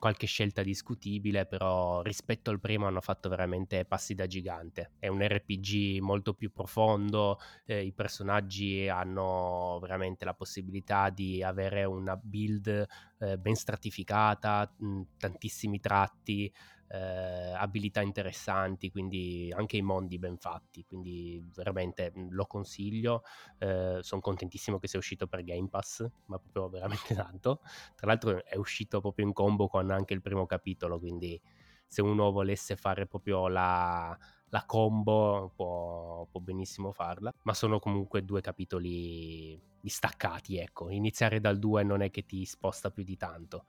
qualche 0.00 0.26
scelta 0.26 0.62
discutibile, 0.62 1.44
però 1.46 2.00
rispetto 2.00 2.50
al 2.50 2.58
primo 2.58 2.86
hanno 2.86 3.02
fatto 3.02 3.28
veramente 3.28 3.84
passi 3.84 4.14
da 4.14 4.26
gigante. 4.26 4.92
È 4.98 5.08
un 5.08 5.20
RPG 5.20 6.00
molto 6.00 6.32
più 6.32 6.50
profondo, 6.50 7.38
eh, 7.66 7.84
i 7.84 7.92
personaggi 7.92 8.88
hanno 8.88 9.78
veramente 9.80 10.24
la 10.24 10.34
possibilità 10.34 11.10
di 11.10 11.42
avere 11.42 11.84
una 11.84 12.16
build 12.16 12.86
eh, 13.18 13.36
ben 13.36 13.54
stratificata, 13.54 14.72
mh, 14.78 15.02
tantissimi 15.18 15.78
tratti, 15.80 16.50
eh, 16.92 17.52
abilità 17.54 18.00
interessanti, 18.02 18.90
quindi 18.90 19.52
anche 19.56 19.76
i 19.76 19.82
mondi 19.82 20.18
ben 20.18 20.36
fatti, 20.38 20.84
quindi 20.84 21.42
veramente 21.54 22.12
mhmm, 22.14 22.28
lo 22.30 22.46
consiglio, 22.46 23.22
eh, 23.58 23.98
sono 24.00 24.20
contentissimo 24.20 24.78
che 24.78 24.88
sia 24.88 24.98
uscito 24.98 25.26
per 25.26 25.44
Game 25.44 25.68
Pass, 25.68 26.04
ma 26.26 26.38
proprio 26.38 26.68
veramente 26.80 27.14
tanto, 27.14 27.60
tra 27.94 28.06
l'altro 28.08 28.44
è 28.44 28.56
uscito 28.56 29.00
proprio 29.00 29.24
in 29.24 29.32
combo 29.32 29.68
con 29.68 29.90
anche 29.90 30.14
il 30.14 30.20
primo 30.20 30.46
capitolo, 30.46 30.98
quindi 30.98 31.40
se 31.86 32.02
uno 32.02 32.30
volesse 32.30 32.76
fare 32.76 33.06
proprio 33.06 33.48
la, 33.48 34.16
la 34.48 34.64
combo 34.64 35.52
può, 35.54 36.26
può, 36.30 36.40
benissimo 36.40 36.92
farla, 36.92 37.32
ma 37.42 37.54
sono 37.54 37.78
comunque 37.78 38.24
due 38.24 38.40
capitoli 38.40 39.60
distaccati, 39.80 40.58
ecco, 40.58 40.90
iniziare 40.90 41.40
dal 41.40 41.58
2 41.58 41.82
non 41.82 42.02
è 42.02 42.10
che 42.10 42.26
ti 42.26 42.44
sposta 42.44 42.90
più 42.90 43.02
di 43.04 43.16
tanto. 43.16 43.66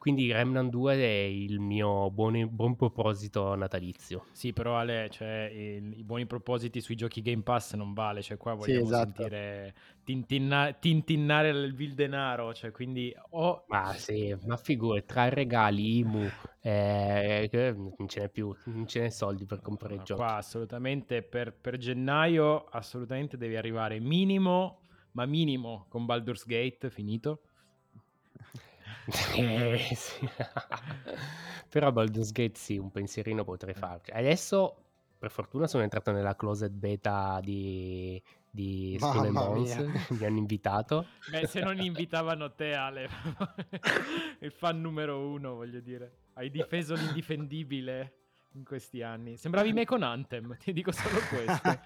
Quindi 0.00 0.32
Remnant 0.32 0.70
2 0.70 0.94
è 0.94 1.24
il 1.26 1.60
mio 1.60 2.10
buon, 2.10 2.48
buon 2.50 2.74
proposito 2.74 3.54
natalizio. 3.54 4.24
Sì, 4.32 4.54
però 4.54 4.78
Ale, 4.78 5.10
cioè, 5.10 5.50
il, 5.52 5.98
i 5.98 6.02
buoni 6.04 6.24
propositi 6.24 6.80
sui 6.80 6.94
giochi 6.94 7.20
Game 7.20 7.42
Pass 7.42 7.74
non 7.74 7.92
vale, 7.92 8.22
cioè 8.22 8.38
qua 8.38 8.54
vogliamo 8.54 8.86
sì, 8.86 8.86
esatto. 8.86 9.12
sentire 9.16 9.74
tintinna, 10.02 10.72
tintinnare 10.72 11.50
il 11.50 11.74
vil 11.74 11.92
denaro, 11.92 12.54
cioè 12.54 12.70
quindi... 12.70 13.14
Oh... 13.32 13.64
Ma 13.68 13.92
sì, 13.92 14.34
ma 14.46 14.56
figure, 14.56 15.04
tra 15.04 15.28
regali, 15.28 15.98
IMU, 15.98 16.30
eh, 16.62 17.50
non 17.98 18.08
ce 18.08 18.20
n'è 18.20 18.30
più, 18.30 18.56
non 18.64 18.86
ce 18.86 19.00
n'è 19.00 19.10
soldi 19.10 19.44
per 19.44 19.60
comprare 19.60 19.96
no, 19.96 20.00
i 20.00 20.04
giochi. 20.04 20.22
Qua 20.22 20.36
assolutamente 20.36 21.20
per, 21.20 21.52
per 21.52 21.76
gennaio 21.76 22.64
assolutamente 22.70 23.36
devi 23.36 23.56
arrivare 23.56 24.00
minimo, 24.00 24.78
ma 25.10 25.26
minimo 25.26 25.84
con 25.90 26.06
Baldur's 26.06 26.46
Gate 26.46 26.88
finito 26.88 27.42
eh, 29.36 29.94
sì. 29.94 30.28
Però 31.68 31.92
Baldur's 31.92 32.32
Gate 32.32 32.58
sì, 32.58 32.78
un 32.78 32.90
pensierino 32.90 33.44
potrei 33.44 33.74
farci. 33.74 34.10
Adesso, 34.10 34.76
per 35.18 35.30
fortuna, 35.30 35.66
sono 35.66 35.82
entrato 35.82 36.10
nella 36.10 36.34
closet 36.34 36.72
beta 36.72 37.40
di, 37.42 38.20
di 38.50 38.96
Skull 38.98 39.26
and 39.26 39.32
Bones, 39.32 39.76
mi 40.18 40.24
hanno 40.24 40.38
invitato. 40.38 41.06
Beh, 41.30 41.46
se 41.46 41.60
non 41.60 41.80
invitavano 41.80 42.52
te, 42.54 42.74
Ale, 42.74 43.08
il 44.40 44.50
fan 44.50 44.80
numero 44.80 45.28
uno, 45.28 45.54
voglio 45.54 45.80
dire. 45.80 46.16
Hai 46.34 46.50
difeso 46.50 46.94
l'indifendibile 46.94 48.14
in 48.54 48.64
questi 48.64 49.02
anni. 49.02 49.36
Sembravi 49.36 49.72
me 49.72 49.84
con 49.84 50.02
Anthem, 50.02 50.56
ti 50.56 50.72
dico 50.72 50.90
solo 50.90 51.18
questo. 51.28 51.80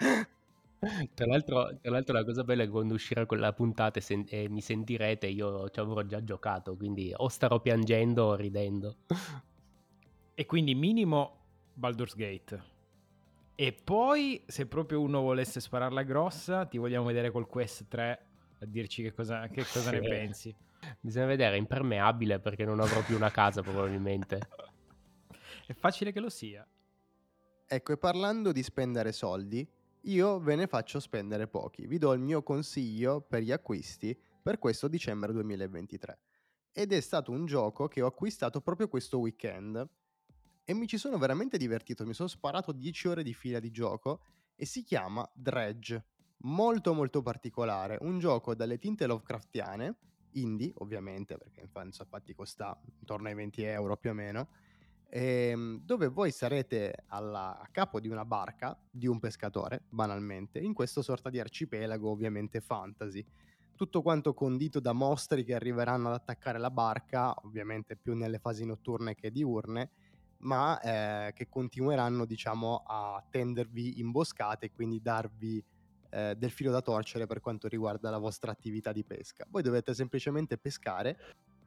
Tra 1.14 1.26
l'altro, 1.26 1.78
tra 1.80 1.90
l'altro, 1.90 2.14
la 2.14 2.24
cosa 2.24 2.44
bella 2.44 2.62
è 2.62 2.66
che 2.66 2.72
quando 2.72 2.94
uscirà 2.94 3.26
quella 3.26 3.52
puntata 3.52 3.98
e, 3.98 4.02
sen- 4.02 4.26
e 4.28 4.48
mi 4.48 4.60
sentirete, 4.60 5.26
io 5.26 5.68
ci 5.70 5.80
avrò 5.80 6.02
già 6.02 6.22
giocato, 6.22 6.76
quindi 6.76 7.12
o 7.14 7.28
starò 7.28 7.60
piangendo 7.60 8.24
o 8.24 8.34
ridendo. 8.34 8.96
E 10.34 10.46
quindi 10.46 10.74
minimo 10.74 11.38
Baldur's 11.74 12.14
Gate. 12.14 12.72
E 13.56 13.72
poi, 13.72 14.42
se 14.46 14.66
proprio 14.66 15.00
uno 15.00 15.20
volesse 15.20 15.60
spararla 15.60 16.02
grossa, 16.02 16.66
ti 16.66 16.76
vogliamo 16.76 17.06
vedere 17.06 17.30
col 17.30 17.46
Quest 17.46 17.86
3 17.88 18.26
a 18.58 18.66
dirci 18.66 19.02
che 19.02 19.12
cosa, 19.12 19.46
che 19.48 19.62
cosa 19.70 19.90
ne 19.92 20.00
pensi. 20.00 20.54
Bisogna 21.00 21.26
vedere, 21.26 21.54
è 21.54 21.58
impermeabile 21.58 22.40
perché 22.40 22.64
non 22.64 22.80
avrò 22.80 23.02
più 23.02 23.14
una 23.16 23.30
casa 23.30 23.62
probabilmente. 23.62 24.40
è 25.66 25.72
facile 25.72 26.12
che 26.12 26.20
lo 26.20 26.28
sia. 26.28 26.66
Ecco, 27.66 27.92
e 27.92 27.96
parlando 27.96 28.52
di 28.52 28.62
spendere 28.62 29.12
soldi, 29.12 29.66
io 30.04 30.38
ve 30.38 30.56
ne 30.56 30.66
faccio 30.66 31.00
spendere 31.00 31.46
pochi. 31.46 31.86
Vi 31.86 31.98
do 31.98 32.12
il 32.12 32.20
mio 32.20 32.42
consiglio 32.42 33.20
per 33.20 33.42
gli 33.42 33.52
acquisti 33.52 34.18
per 34.42 34.58
questo 34.58 34.88
dicembre 34.88 35.32
2023. 35.32 36.18
Ed 36.72 36.92
è 36.92 37.00
stato 37.00 37.30
un 37.30 37.46
gioco 37.46 37.88
che 37.88 38.02
ho 38.02 38.06
acquistato 38.06 38.60
proprio 38.60 38.88
questo 38.88 39.18
weekend 39.18 39.88
e 40.64 40.74
mi 40.74 40.86
ci 40.86 40.98
sono 40.98 41.16
veramente 41.18 41.56
divertito. 41.56 42.04
Mi 42.04 42.14
sono 42.14 42.28
sparato 42.28 42.72
10 42.72 43.08
ore 43.08 43.22
di 43.22 43.32
fila 43.32 43.60
di 43.60 43.70
gioco 43.70 44.24
e 44.56 44.66
si 44.66 44.82
chiama 44.82 45.28
Dredge. 45.32 46.04
Molto 46.38 46.92
molto 46.92 47.22
particolare, 47.22 47.96
un 48.02 48.18
gioco 48.18 48.54
dalle 48.54 48.78
tinte 48.78 49.06
Lovecraftiane, 49.06 49.96
indie 50.32 50.72
ovviamente 50.78 51.38
perché 51.38 51.60
infatti 51.60 52.34
costa 52.34 52.78
intorno 52.98 53.28
ai 53.28 53.34
20 53.34 53.62
euro 53.62 53.96
più 53.96 54.10
o 54.10 54.14
meno, 54.14 54.48
ehm, 55.14 55.82
dove 55.84 56.08
voi 56.08 56.32
sarete 56.32 57.04
alla, 57.06 57.56
a 57.60 57.68
capo 57.70 58.00
di 58.00 58.08
una 58.08 58.24
barca 58.24 58.76
di 58.90 59.06
un 59.06 59.20
pescatore, 59.20 59.82
banalmente, 59.88 60.58
in 60.58 60.74
questo 60.74 61.02
sorta 61.02 61.30
di 61.30 61.38
arcipelago 61.38 62.10
ovviamente 62.10 62.60
fantasy. 62.60 63.24
Tutto 63.76 64.02
quanto 64.02 64.34
condito 64.34 64.80
da 64.80 64.92
mostri 64.92 65.44
che 65.44 65.54
arriveranno 65.54 66.08
ad 66.08 66.14
attaccare 66.14 66.58
la 66.58 66.70
barca, 66.70 67.32
ovviamente 67.44 67.96
più 67.96 68.14
nelle 68.14 68.38
fasi 68.38 68.64
notturne 68.64 69.14
che 69.14 69.30
diurne, 69.30 69.90
ma 70.38 70.80
eh, 70.80 71.32
che 71.32 71.48
continueranno 71.48 72.24
diciamo 72.24 72.82
a 72.84 73.24
tendervi 73.30 74.00
imboscate 74.00 74.66
e 74.66 74.72
quindi 74.72 75.00
darvi 75.00 75.64
eh, 76.10 76.34
del 76.36 76.50
filo 76.50 76.72
da 76.72 76.82
torcere 76.82 77.26
per 77.26 77.40
quanto 77.40 77.68
riguarda 77.68 78.10
la 78.10 78.18
vostra 78.18 78.50
attività 78.50 78.92
di 78.92 79.04
pesca. 79.04 79.46
Voi 79.48 79.62
dovete 79.62 79.94
semplicemente 79.94 80.58
pescare 80.58 81.18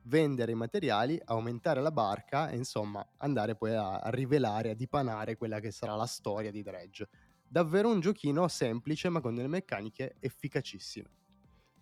vendere 0.07 0.51
i 0.53 0.55
materiali, 0.55 1.19
aumentare 1.25 1.81
la 1.81 1.91
barca 1.91 2.49
e 2.49 2.55
insomma 2.57 3.05
andare 3.17 3.55
poi 3.55 3.75
a, 3.75 3.99
a 3.99 4.09
rivelare, 4.09 4.71
a 4.71 4.75
dipanare 4.75 5.37
quella 5.37 5.59
che 5.59 5.71
sarà 5.71 5.95
la 5.95 6.05
storia 6.05 6.51
di 6.51 6.63
Dredge. 6.63 7.07
Davvero 7.47 7.89
un 7.89 7.99
giochino 7.99 8.47
semplice 8.47 9.09
ma 9.09 9.21
con 9.21 9.35
delle 9.35 9.47
meccaniche 9.47 10.15
efficacissime. 10.19 11.09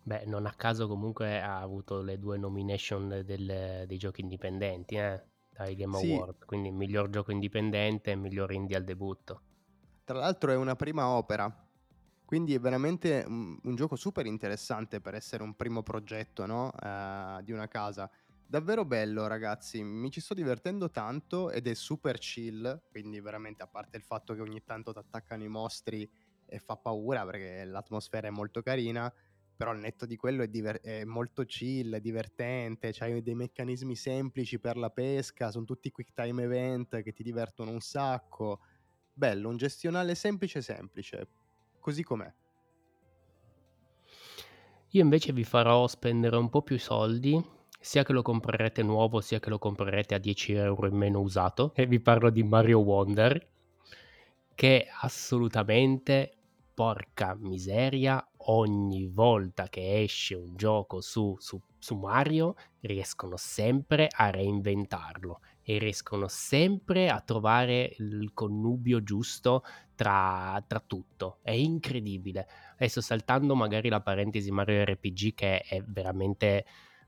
Beh, 0.02 0.26
non 0.26 0.46
a 0.46 0.54
caso 0.54 0.88
comunque 0.88 1.42
ha 1.42 1.60
avuto 1.60 2.02
le 2.02 2.18
due 2.20 2.38
nomination 2.38 3.22
del, 3.26 3.84
dei 3.88 3.98
giochi 3.98 4.22
indipendenti, 4.22 4.96
eh? 4.96 5.24
dai 5.50 5.76
Game 5.76 5.98
Sì. 5.98 6.14
Award, 6.14 6.46
quindi 6.46 6.72
miglior 6.72 7.10
gioco 7.10 7.32
indipendente 7.32 8.12
e 8.12 8.16
miglior 8.16 8.52
indie 8.52 8.78
al 8.78 8.84
debutto. 8.84 9.42
Tra 10.04 10.20
l'altro 10.20 10.52
è 10.52 10.56
una 10.56 10.76
prima 10.76 11.08
opera, 11.10 11.65
quindi 12.26 12.54
è 12.54 12.60
veramente 12.60 13.24
un, 13.28 13.58
un 13.62 13.76
gioco 13.76 13.96
super 13.96 14.26
interessante 14.26 15.00
per 15.00 15.14
essere 15.14 15.44
un 15.44 15.56
primo 15.56 15.84
progetto 15.84 16.46
no? 16.46 16.72
Eh, 16.74 17.42
di 17.44 17.52
una 17.52 17.68
casa. 17.68 18.10
Davvero 18.48 18.86
bello 18.86 19.26
ragazzi, 19.28 19.84
mi 19.84 20.12
ci 20.12 20.22
sto 20.22 20.34
divertendo 20.34 20.92
tanto 20.92 21.50
ed 21.50 21.68
è 21.68 21.74
super 21.74 22.20
chill, 22.20 22.84
quindi 22.90 23.20
veramente 23.20 23.64
a 23.64 23.68
parte 23.68 23.98
il 23.98 24.04
fatto 24.04 24.36
che 24.36 24.42
ogni 24.42 24.64
tanto 24.64 24.92
ti 24.94 25.00
attaccano 25.00 25.44
i 25.44 25.48
mostri 25.48 26.08
e 26.46 26.60
fa 26.60 26.76
paura 26.76 27.26
perché 27.26 27.66
l'atmosfera 27.66 28.28
è 28.28 28.32
molto 28.32 28.62
carina, 28.62 29.12
però 29.56 29.72
al 29.72 29.80
netto 29.80 30.06
di 30.06 30.16
quello 30.16 30.44
è, 30.44 30.48
diver- 30.48 30.82
è 30.82 31.04
molto 31.06 31.44
chill, 31.44 31.96
è 31.96 32.00
divertente, 32.00 32.92
c'hai 32.92 33.22
dei 33.24 33.34
meccanismi 33.36 33.96
semplici 33.96 34.60
per 34.60 34.78
la 34.78 34.90
pesca, 34.90 35.50
sono 35.50 35.66
tutti 35.66 35.90
quick 35.90 36.14
time 36.14 36.44
event 36.44 37.02
che 37.02 37.14
ti 37.14 37.24
divertono 37.24 37.72
un 37.72 37.82
sacco. 37.82 38.60
Bello, 39.12 39.50
un 39.50 39.58
gestionale 39.58 40.14
semplice 40.14 40.62
semplice, 40.62 41.28
così 41.86 42.02
com'è. 42.02 42.34
Io 44.90 45.04
invece 45.04 45.34
vi 45.34 45.44
farò 45.44 45.86
spendere 45.86 46.36
un 46.36 46.50
po' 46.50 46.64
più 46.64 46.80
soldi, 46.80 47.40
sia 47.80 48.02
che 48.02 48.12
lo 48.12 48.24
comprerete 48.24 48.82
nuovo, 48.82 49.22
sia 49.22 49.40
che 49.40 49.52
lo 49.52 49.60
comprerete 49.60 50.16
a 50.16 50.18
10 50.18 50.54
euro 50.54 50.88
in 50.88 50.96
meno 50.96 51.20
usato. 51.20 51.74
E 51.76 51.86
vi 51.86 52.00
parlo 52.00 52.32
di 52.32 52.42
Mario 52.42 52.80
Wonder, 52.80 53.50
che 54.56 54.88
assolutamente, 55.02 56.32
porca 56.74 57.36
miseria, 57.40 58.26
ogni 58.48 59.06
volta 59.06 59.70
che 59.70 60.02
esce 60.02 60.34
un 60.34 60.56
gioco 60.56 61.02
su, 61.02 61.36
su, 61.38 61.62
su 61.78 61.96
Mario, 61.96 62.56
riescono 62.80 63.38
sempre 63.38 64.08
a 64.10 64.32
reinventarlo 64.32 65.40
e 65.68 65.80
riescono 65.80 66.28
sempre 66.28 67.10
a 67.10 67.20
trovare 67.22 67.96
il 67.98 68.32
connubio 68.36 69.02
giusto 69.02 69.64
tra, 69.96 70.64
tra 70.68 70.80
tutto. 70.86 71.40
È 71.42 71.52
incredibile. 71.52 72.48
Adesso 72.76 73.02
saltando 73.02 73.56
magari 73.56 73.90
la 73.90 74.02
parentesi 74.02 74.52
Mario 74.52 74.84
RPG 74.86 75.34
che 75.34 75.62
è 75.62 75.82
veramente 75.82 76.66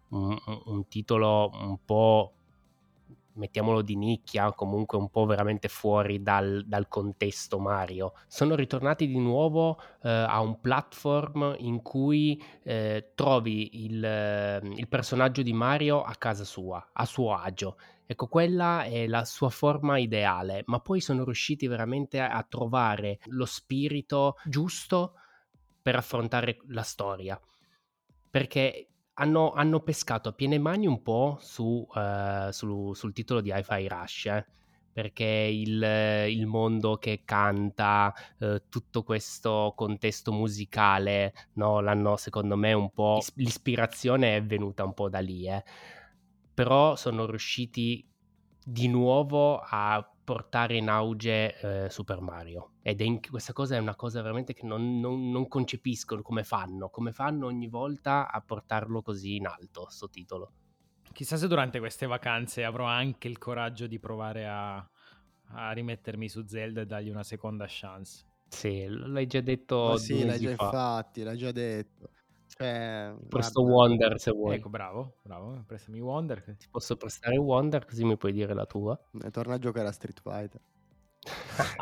un, 0.09 0.35
un 0.65 0.87
titolo 0.87 1.51
un 1.53 1.77
po' 1.85 2.31
mettiamolo 3.37 3.83
di 3.83 3.95
nicchia, 3.95 4.51
comunque 4.53 4.97
un 4.97 5.09
po' 5.09 5.25
veramente 5.25 5.67
fuori 5.67 6.23
dal, 6.23 6.63
dal 6.65 6.87
contesto 6.87 7.59
Mario. 7.59 8.13
Sono 8.27 8.55
ritornati 8.55 9.07
di 9.07 9.19
nuovo 9.19 9.79
eh, 10.01 10.09
a 10.09 10.39
un 10.41 10.59
platform 10.59 11.55
in 11.59 11.83
cui 11.83 12.41
eh, 12.63 13.11
trovi 13.13 13.85
il, 13.85 14.61
il 14.75 14.87
personaggio 14.87 15.43
di 15.43 15.53
Mario 15.53 16.01
a 16.01 16.15
casa 16.15 16.43
sua, 16.43 16.89
a 16.91 17.05
suo 17.05 17.35
agio. 17.35 17.77
Ecco, 18.09 18.27
quella 18.27 18.83
è 18.83 19.05
la 19.05 19.25
sua 19.25 19.49
forma 19.49 19.97
ideale, 19.97 20.63
ma 20.67 20.79
poi 20.79 21.01
sono 21.01 21.25
riusciti 21.25 21.67
veramente 21.67 22.21
a, 22.21 22.41
trovare 22.47 23.19
lo 23.25 23.43
spirito 23.43 24.37
giusto 24.45 25.15
per 25.81 25.97
affrontare 25.97 26.59
la 26.67 26.83
storia. 26.83 27.39
Perché 28.29 28.87
hanno, 29.15 29.51
hanno, 29.51 29.81
pescato 29.81 30.29
a 30.29 30.31
piene 30.31 30.57
mani 30.57 30.87
un 30.87 31.01
po' 31.01 31.37
su, 31.41 31.85
uh, 31.93 32.49
su, 32.51 32.93
sul 32.93 33.11
titolo 33.11 33.41
di 33.41 33.51
Hi-Fi 33.53 33.87
Rush, 33.89 34.25
eh? 34.27 34.45
perché 34.93 35.25
il, 35.25 35.83
il, 36.29 36.45
mondo 36.45 36.97
che 36.97 37.23
canta, 37.25 38.13
uh, 38.39 38.61
tutto 38.69 39.03
questo 39.03 39.73
contesto 39.75 40.31
musicale, 40.31 41.33
no? 41.55 41.81
l'hanno 41.81 42.15
secondo 42.15 42.55
me 42.55 42.71
un 42.71 42.89
po'... 42.91 43.21
l'ispirazione 43.35 44.37
è 44.37 44.43
venuta 44.43 44.85
un 44.85 44.93
po' 44.93 45.09
da 45.09 45.19
lì, 45.19 45.49
eh? 45.49 45.63
Però 46.57 46.95
sono 46.95 47.27
riusciti 47.27 48.03
di 48.65 48.87
nuovo 48.87 49.59
a 49.59 50.03
portare 50.23 50.75
in 50.75 50.89
auge 50.89 51.85
eh, 51.85 51.89
Super 51.91 52.19
Mario. 52.19 52.71
Ed 52.81 52.99
è 52.99 53.03
in, 53.03 53.19
questa 53.21 53.53
cosa 53.53 53.75
è 53.75 53.77
una 53.77 53.95
cosa 53.95 54.23
veramente 54.23 54.55
che 54.55 54.65
non, 54.65 54.99
non, 54.99 55.29
non, 55.29 55.47
concepisco 55.47 56.19
come 56.23 56.43
fanno, 56.43 56.89
come 56.89 57.11
fanno 57.11 57.45
ogni 57.45 57.67
volta 57.67 58.31
a 58.31 58.41
portarlo 58.41 59.03
così 59.03 59.35
in 59.35 59.45
alto, 59.45 59.87
sto 59.89 60.09
titolo. 60.09 60.51
Chissà 61.13 61.37
se 61.37 61.47
durante 61.47 61.77
queste 61.77 62.07
vacanze 62.07 62.63
avrò 62.63 62.85
anche 62.85 63.27
il 63.27 63.37
coraggio 63.37 63.85
di 63.85 63.99
provare 63.99 64.47
a, 64.47 64.77
a 65.49 65.71
rimettermi 65.73 66.27
su 66.27 66.43
Zelda 66.47 66.81
e 66.81 66.85
dargli 66.87 67.09
una 67.09 67.23
seconda 67.23 67.67
chance. 67.69 68.25
Sì, 68.47 68.83
l'hai 68.87 69.27
già 69.27 69.41
detto. 69.41 69.89
Ma 69.89 69.97
sì, 69.97 70.25
l'hai 70.25 70.39
già 70.39 70.55
fa. 70.55 70.63
infatti, 70.63 71.21
l'hai 71.21 71.37
già 71.37 71.51
detto. 71.51 72.09
Cioè, 72.59 73.13
Presto 73.27 73.61
Wonder 73.61 74.19
se 74.19 74.31
vuoi. 74.31 74.55
Ecco, 74.55 74.69
bravo, 74.69 75.17
bravo, 75.21 75.63
prestami 75.67 75.99
Wonder. 75.99 76.43
Ti 76.57 76.67
posso 76.71 76.95
prestare 76.97 77.37
Wonder 77.37 77.85
così 77.85 78.03
mi 78.03 78.17
puoi 78.17 78.31
dire 78.31 78.53
la 78.55 78.65
tua. 78.65 78.99
E 79.23 79.29
torna 79.29 79.55
a 79.55 79.59
giocare 79.59 79.87
a 79.87 79.91
Street 79.91 80.19
Fighter. 80.21 80.59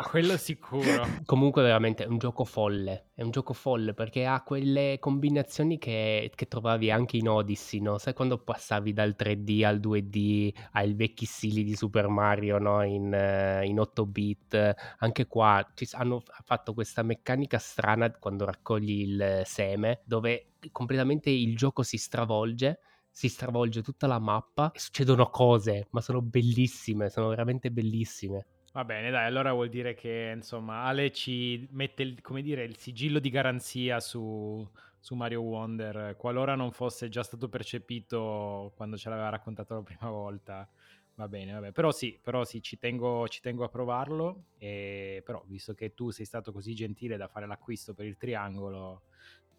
Quello 0.10 0.38
sicuro. 0.38 1.06
Comunque 1.26 1.62
veramente 1.62 2.04
è 2.04 2.08
un 2.08 2.18
gioco 2.18 2.46
folle, 2.46 3.10
è 3.14 3.22
un 3.22 3.32
gioco 3.32 3.54
folle 3.54 3.94
perché 3.94 4.26
ha 4.26 4.42
quelle 4.44 4.98
combinazioni 5.00 5.78
che, 5.78 6.32
che 6.34 6.48
trovavi 6.48 6.92
anche 6.92 7.18
in 7.18 7.30
Odyssey, 7.30 7.82
no? 7.82 7.98
Sai 7.98 8.14
quando 8.14 8.38
passavi 8.38 8.94
dal 8.94 9.16
3D 9.18 9.66
al 9.66 9.80
2D 9.80 10.54
ai 10.72 10.94
vecchi 10.94 11.26
stili 11.26 11.64
di 11.64 11.76
Super 11.76 12.08
Mario, 12.08 12.58
no? 12.58 12.84
In, 12.84 13.12
uh, 13.12 13.66
in 13.66 13.80
8 13.80 14.06
bit, 14.06 14.76
anche 15.00 15.28
qua 15.28 15.66
ci 15.74 15.88
hanno 15.92 16.24
fatto 16.44 16.74
questa 16.74 17.04
meccanica 17.04 17.58
strana 17.58 18.12
quando 18.12 18.46
raccogli 18.46 19.02
il 19.02 19.42
seme 19.46 20.02
dove 20.06 20.54
completamente 20.72 21.30
il 21.30 21.56
gioco 21.56 21.84
si 21.84 21.98
stravolge 21.98 22.80
si 23.16 23.30
stravolge 23.30 23.82
tutta 23.82 24.08
la 24.08 24.20
mappa 24.20 24.72
e 24.74 24.80
succedono 24.80 25.30
cose, 25.30 25.88
ma 25.92 26.02
sono 26.02 26.22
bellissime, 26.22 27.10
sono 27.10 27.30
veramente 27.30 27.72
bellissime. 27.72 28.46
Va 28.76 28.84
bene, 28.84 29.10
dai, 29.10 29.26
allora 29.26 29.54
vuol 29.54 29.70
dire 29.70 29.94
che 29.94 30.34
insomma 30.36 30.84
Ale 30.84 31.10
ci 31.14 31.66
mette 31.72 32.04
il, 32.04 32.22
dire, 32.42 32.66
il 32.66 32.76
sigillo 32.76 33.20
di 33.20 33.30
garanzia 33.30 34.02
su, 34.02 34.70
su, 35.00 35.16
Mario 35.16 35.44
Wonder, 35.44 36.18
qualora 36.18 36.56
non 36.56 36.74
fosse 36.74 37.08
già 37.08 37.24
stato 37.24 37.48
percepito 37.48 38.74
quando 38.76 38.98
ce 38.98 39.08
l'aveva 39.08 39.30
raccontato 39.30 39.76
la 39.76 39.82
prima 39.82 40.10
volta. 40.10 40.68
Va 41.14 41.30
bene, 41.30 41.54
vabbè. 41.54 41.72
Però 41.72 41.94
sì, 41.94 42.20
però 42.22 42.44
sì, 42.44 42.62
ci 42.62 42.78
tengo, 42.78 43.26
ci 43.30 43.40
tengo 43.40 43.64
a 43.64 43.70
provarlo. 43.70 44.48
E, 44.58 45.22
però, 45.24 45.42
visto 45.48 45.74
che 45.74 45.94
tu 45.94 46.10
sei 46.10 46.26
stato 46.26 46.52
così 46.52 46.76
gentile 46.76 47.16
da 47.16 47.30
fare 47.30 47.48
l'acquisto 47.48 47.94
per 47.94 48.06
il 48.06 48.18
triangolo, 48.18 49.04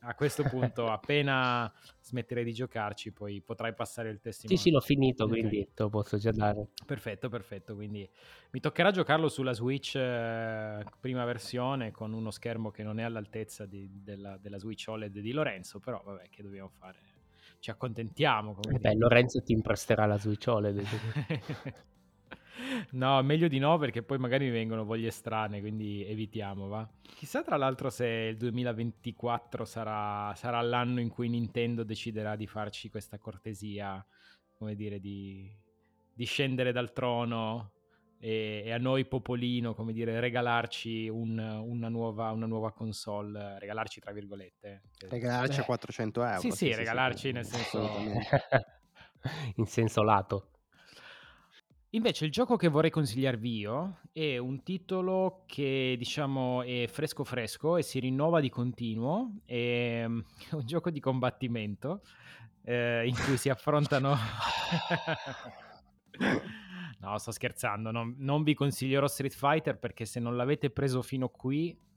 a 0.07 0.15
questo 0.15 0.45
punto, 0.45 0.87
appena 0.91 1.73
smetterei 2.01 2.45
di 2.45 2.53
giocarci, 2.53 3.13
poi 3.13 3.41
potrai 3.41 3.75
passare 3.75 4.11
il 4.11 4.21
testimone. 4.21 4.57
Sì, 4.57 4.65
sì, 4.65 4.71
l'ho 4.71 4.81
finito, 4.81 5.25
okay. 5.25 5.41
quindi 5.41 5.69
te 5.75 5.83
lo 5.83 5.89
posso 5.89 6.17
già 6.17 6.31
dare. 6.31 6.69
Perfetto, 6.85 7.29
perfetto. 7.29 7.75
Quindi 7.75 8.09
mi 8.51 8.61
toccherà 8.61 8.91
giocarlo 8.91 9.29
sulla 9.29 9.53
Switch 9.53 9.97
eh, 9.97 10.85
prima 11.01 11.25
versione 11.25 11.91
con 11.91 12.13
uno 12.13 12.31
schermo 12.31 12.71
che 12.71 12.83
non 12.83 13.01
è 13.01 13.03
all'altezza 13.03 13.67
di, 13.67 13.89
della, 14.03 14.39
della, 14.41 14.59
Switch 14.59 14.85
OLED 14.89 15.19
di 15.19 15.33
Lorenzo, 15.33 15.81
però 15.81 16.01
vabbè, 16.05 16.29
che 16.31 16.43
dobbiamo 16.43 16.69
fare? 16.69 16.99
Ci 17.59 17.71
accontentiamo. 17.71 18.55
Come 18.55 18.77
eh 18.77 18.79
beh, 18.79 18.95
Lorenzo 18.95 19.43
ti 19.43 19.53
impresterà 19.53 20.07
la 20.07 20.19
Switch 20.19 20.47
OLED. 20.47 20.83
No, 22.93 23.23
meglio 23.23 23.49
di 23.49 23.59
no 23.59 23.79
perché 23.79 24.03
poi 24.03 24.19
magari 24.19 24.47
mi 24.47 24.51
vengono 24.51 24.85
voglie 24.85 25.11
strane, 25.11 25.61
quindi 25.61 26.05
evitiamo, 26.05 26.69
va. 26.69 26.89
Chissà 27.03 27.43
tra 27.43 27.57
l'altro 27.57 27.91
se 27.91 28.07
il 28.07 28.37
2024 28.37 29.65
sarà, 29.65 30.35
sarà 30.35 30.61
l'anno 30.61 31.01
in 31.01 31.09
cui 31.09 31.29
Nintendo 31.29 31.83
deciderà 31.85 32.37
di 32.37 32.47
farci 32.47 32.89
questa 32.89 33.19
cortesia, 33.19 34.05
come 34.55 34.75
dire, 34.75 35.01
di, 35.01 35.51
di 36.13 36.25
scendere 36.25 36.73
dal 36.73 36.93
trono 36.93 37.73
e, 38.19 38.63
e, 38.65 38.73
a 38.73 38.79
noi 38.79 39.05
popolino, 39.05 39.75
come 39.75 39.93
dire, 39.93 40.19
regalarci 40.21 41.09
un, 41.09 41.39
una, 41.39 41.89
nuova, 41.89 42.31
una, 42.31 42.47
nuova, 42.47 42.73
console, 42.73 43.59
regalarci 43.59 44.01
tra 44.01 44.13
virgolette. 44.13 44.83
Regalarci 45.09 45.61
a 45.61 45.65
400 45.65 46.25
euro. 46.25 46.41
Sì, 46.41 46.51
sì, 46.51 46.57
sì 46.57 46.75
regalarci 46.75 47.29
sì, 47.29 47.33
nel 47.33 47.45
senso... 47.45 47.89
in 49.57 49.67
senso 49.67 50.03
lato. 50.03 50.51
Invece 51.91 52.25
il 52.25 52.33
gioco 52.33 52.57
che 52.57 52.69
vorrei 52.69 52.91
consigliarvi 52.91 53.59
io 53.59 54.01
è 54.13 54.39
un 54.39 54.63
titolo 54.63 55.45
che 55.47 55.95
diciamo 55.97 56.63
è 56.63 56.87
fresco 56.89 57.23
fresco 57.23 57.77
e 57.77 57.83
si 57.83 58.01
rinnova 58.01 58.41
di 58.41 58.51
continuo, 58.51 59.37
è 59.45 60.05
un 60.07 60.25
gioco 60.65 60.91
di 60.91 61.01
combattimento 61.01 62.03
eh, 62.65 63.07
in 63.07 63.15
cui 63.15 63.37
si 63.37 63.49
affrontano... 63.49 64.17
no, 66.99 67.19
sto 67.19 67.31
scherzando, 67.31 67.93
non, 67.93 68.17
non 68.19 68.43
vi 68.43 68.55
consiglierò 68.55 69.07
Street 69.07 69.35
Fighter 69.35 69.79
perché 69.79 70.05
se 70.05 70.19
non 70.19 70.37
l'avete 70.37 70.71
preso 70.71 71.03
fino 71.03 71.29
qui 71.29 71.75
mm, 71.75 71.96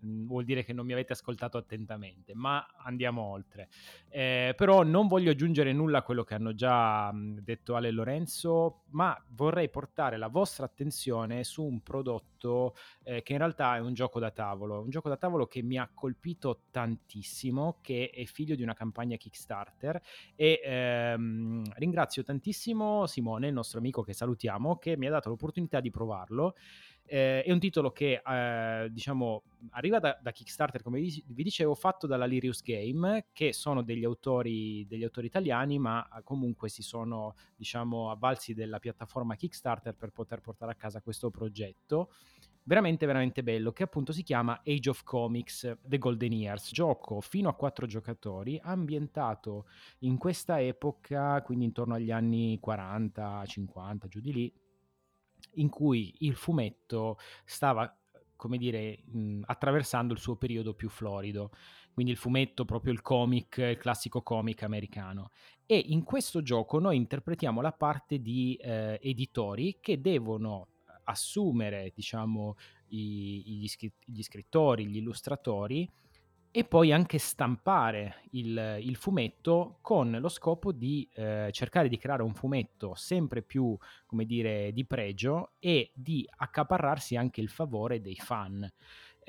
vuol 0.00 0.44
dire 0.44 0.64
che 0.64 0.72
non 0.72 0.86
mi 0.86 0.92
avete 0.92 1.12
ascoltato 1.12 1.58
attentamente, 1.58 2.34
ma 2.34 2.66
andiamo 2.78 3.22
oltre. 3.22 3.68
Eh, 4.08 4.54
però 4.56 4.82
non 4.82 5.06
voglio 5.06 5.30
aggiungere 5.30 5.72
nulla 5.72 5.98
a 5.98 6.02
quello 6.02 6.24
che 6.24 6.34
hanno 6.34 6.54
già 6.54 7.12
mm, 7.12 7.38
detto 7.38 7.74
Ale 7.74 7.88
e 7.88 7.90
Lorenzo, 7.90 8.82
ma 8.90 9.16
vorrei 9.30 9.68
portare 9.68 10.16
la 10.16 10.28
vostra 10.28 10.64
attenzione 10.66 11.44
su 11.44 11.64
un 11.64 11.82
prodotto 11.82 12.74
eh, 13.02 13.22
che 13.22 13.32
in 13.32 13.38
realtà 13.38 13.76
è 13.76 13.80
un 13.80 13.94
gioco 13.94 14.18
da 14.18 14.30
tavolo, 14.30 14.80
un 14.80 14.90
gioco 14.90 15.08
da 15.08 15.16
tavolo 15.16 15.46
che 15.46 15.62
mi 15.62 15.78
ha 15.78 15.90
colpito 15.92 16.62
tantissimo, 16.70 17.78
che 17.80 18.10
è 18.14 18.24
figlio 18.24 18.54
di 18.54 18.62
una 18.62 18.74
campagna 18.74 19.16
Kickstarter 19.16 20.00
e 20.34 20.60
ehm, 20.62 21.64
ringrazio 21.74 22.22
tantissimo 22.22 23.06
Simone, 23.06 23.48
il 23.48 23.54
nostro 23.54 23.78
amico 23.78 24.02
che 24.02 24.12
salutiamo, 24.12 24.78
che 24.78 24.96
mi 24.96 25.06
ha 25.06 25.10
dato 25.10 25.28
l'opportunità 25.28 25.80
di 25.80 25.90
provarlo. 25.90 26.54
Eh, 27.10 27.42
è 27.42 27.50
un 27.50 27.58
titolo 27.58 27.90
che 27.90 28.20
eh, 28.24 28.88
diciamo 28.90 29.42
arriva 29.70 29.98
da, 29.98 30.18
da, 30.20 30.30
Kickstarter, 30.30 30.82
come 30.82 31.00
vi, 31.00 31.42
dicevo, 31.42 31.74
fatto 31.74 32.06
dalla 32.06 32.26
Lirius 32.26 32.62
Game, 32.62 33.28
che 33.32 33.54
sono 33.54 33.82
degli 33.82 34.04
autori, 34.04 34.86
degli 34.86 35.04
autori 35.04 35.26
italiani, 35.26 35.78
ma 35.78 36.06
comunque 36.22 36.68
si 36.68 36.82
sono 36.82 37.34
diciamo 37.56 38.10
avvalsi 38.10 38.52
della 38.52 38.78
piattaforma 38.78 39.36
Kickstarter 39.36 39.94
per 39.94 40.10
poter 40.10 40.40
portare 40.40 40.72
a 40.72 40.74
casa 40.74 41.00
questo 41.00 41.30
progetto 41.30 42.10
veramente 42.68 43.06
veramente 43.06 43.42
bello 43.42 43.72
che 43.72 43.82
appunto 43.82 44.12
si 44.12 44.22
chiama 44.22 44.60
Age 44.64 44.90
of 44.90 45.02
Comics 45.02 45.78
The 45.82 45.96
Golden 45.96 46.32
Years, 46.32 46.70
gioco 46.70 47.22
fino 47.22 47.48
a 47.48 47.54
quattro 47.54 47.86
giocatori 47.86 48.60
ambientato 48.62 49.66
in 50.00 50.18
questa 50.18 50.60
epoca, 50.60 51.40
quindi 51.42 51.64
intorno 51.64 51.94
agli 51.94 52.10
anni 52.10 52.58
40, 52.60 53.44
50, 53.46 54.08
giù 54.08 54.20
di 54.20 54.32
lì, 54.34 54.52
in 55.60 55.68
cui 55.68 56.14
il 56.20 56.34
fumetto 56.34 57.18
stava 57.44 57.92
come 58.38 58.56
dire, 58.56 59.02
mh, 59.04 59.42
attraversando 59.46 60.14
il 60.14 60.20
suo 60.20 60.36
periodo 60.36 60.72
più 60.72 60.88
florido, 60.88 61.50
quindi 61.92 62.12
il 62.12 62.18
fumetto, 62.18 62.64
proprio 62.64 62.92
il 62.92 63.02
comic, 63.02 63.56
il 63.56 63.76
classico 63.76 64.22
comic 64.22 64.62
americano. 64.62 65.32
E 65.66 65.76
in 65.76 66.04
questo 66.04 66.40
gioco 66.40 66.78
noi 66.78 66.96
interpretiamo 66.96 67.60
la 67.60 67.72
parte 67.72 68.20
di 68.20 68.54
eh, 68.54 69.00
editori 69.02 69.78
che 69.80 70.00
devono 70.00 70.68
assumere 71.04 71.92
diciamo, 71.92 72.56
i, 72.90 73.42
gli, 73.44 73.90
gli, 74.04 74.22
scrittori, 74.22 74.86
gli 74.86 74.98
illustratori 74.98 75.90
e 76.50 76.64
poi 76.64 76.92
anche 76.92 77.18
stampare 77.18 78.22
il, 78.30 78.78
il 78.80 78.96
fumetto 78.96 79.78
con 79.82 80.16
lo 80.18 80.28
scopo 80.28 80.72
di 80.72 81.08
eh, 81.14 81.50
cercare 81.52 81.88
di 81.88 81.98
creare 81.98 82.22
un 82.22 82.34
fumetto 82.34 82.94
sempre 82.94 83.42
più, 83.42 83.76
come 84.06 84.24
dire, 84.24 84.72
di 84.72 84.84
pregio 84.84 85.52
e 85.58 85.90
di 85.94 86.26
accaparrarsi 86.36 87.16
anche 87.16 87.40
il 87.40 87.50
favore 87.50 88.00
dei 88.00 88.16
fan. 88.16 88.70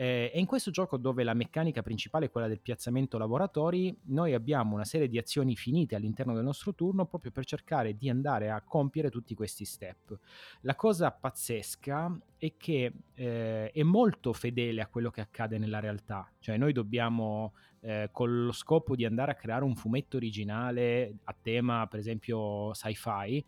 Eh, 0.02 0.32
e 0.34 0.40
in 0.40 0.46
questo 0.46 0.72
gioco 0.72 0.96
dove 0.96 1.26
la 1.26 1.34
meccanica 1.34 1.82
principale 1.82 2.28
è 2.28 2.32
quella 2.32 2.48
del 2.48 2.62
piazzamento 2.62 3.18
lavoratori, 3.18 3.94
noi 4.04 4.34
abbiamo 4.34 4.76
una 4.76 4.86
serie 4.86 5.10
di 5.10 5.18
azioni 5.18 5.58
finite 5.58 5.94
all'interno 5.96 6.34
del 6.34 6.46
nostro 6.46 6.74
turno 6.74 7.06
proprio 7.06 7.32
per 7.32 7.44
cercare 7.44 7.98
di 7.98 8.10
andare 8.10 8.50
a 8.50 8.62
compiere 8.62 9.10
tutti 9.10 9.36
questi 9.36 9.66
step. 9.66 10.18
La 10.62 10.76
cosa 10.76 11.12
pazzesca 11.12 12.18
è 12.38 12.54
che 12.56 12.94
eh, 13.14 13.72
è 13.72 13.84
molto 13.84 14.32
fedele 14.32 14.80
a 14.80 14.88
quello 14.88 15.10
che 15.10 15.20
accade 15.20 15.58
nella 15.58 15.82
realtà, 15.82 16.32
cioè 16.40 16.56
noi 16.56 16.72
dobbiamo 16.72 17.56
eh, 17.82 18.08
con 18.14 18.46
lo 18.46 18.54
scopo 18.54 18.96
di 18.96 19.04
andare 19.04 19.32
a 19.32 19.36
creare 19.36 19.66
un 19.66 19.76
fumetto 19.76 20.16
originale 20.16 21.18
a 21.26 21.36
tema 21.42 21.86
per 21.88 22.00
esempio 22.00 22.74
sci-fi, 22.74 23.44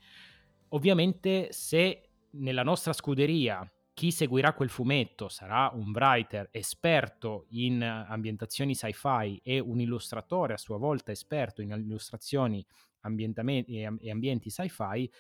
ovviamente 0.68 1.48
se 1.54 2.10
nella 2.32 2.64
nostra 2.64 2.92
scuderia 2.92 3.66
chi 3.94 4.12
seguirà 4.12 4.54
quel 4.54 4.70
fumetto 4.70 5.28
sarà 5.28 5.70
un 5.74 5.92
writer 5.92 6.48
esperto 6.52 7.46
in 7.50 7.82
ambientazioni 7.82 8.74
sci-fi 8.74 9.42
e 9.44 9.60
un 9.60 9.80
illustratore 9.80 10.54
a 10.54 10.58
sua 10.58 10.78
volta 10.78 11.12
esperto 11.12 11.62
in 11.62 11.72
illustrazioni 11.72 12.66
e 13.04 14.10
ambienti 14.10 14.50
sci-fi, 14.50 15.12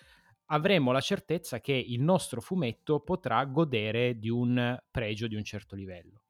avremo 0.45 0.91
la 0.91 1.01
certezza 1.01 1.59
che 1.59 1.73
il 1.73 2.01
nostro 2.01 2.41
fumetto 2.41 2.99
potrà 2.99 3.43
godere 3.45 4.17
di 4.19 4.29
un 4.29 4.77
pregio 4.89 5.27
di 5.27 5.35
un 5.35 5.43
certo 5.43 5.75
livello 5.75 6.20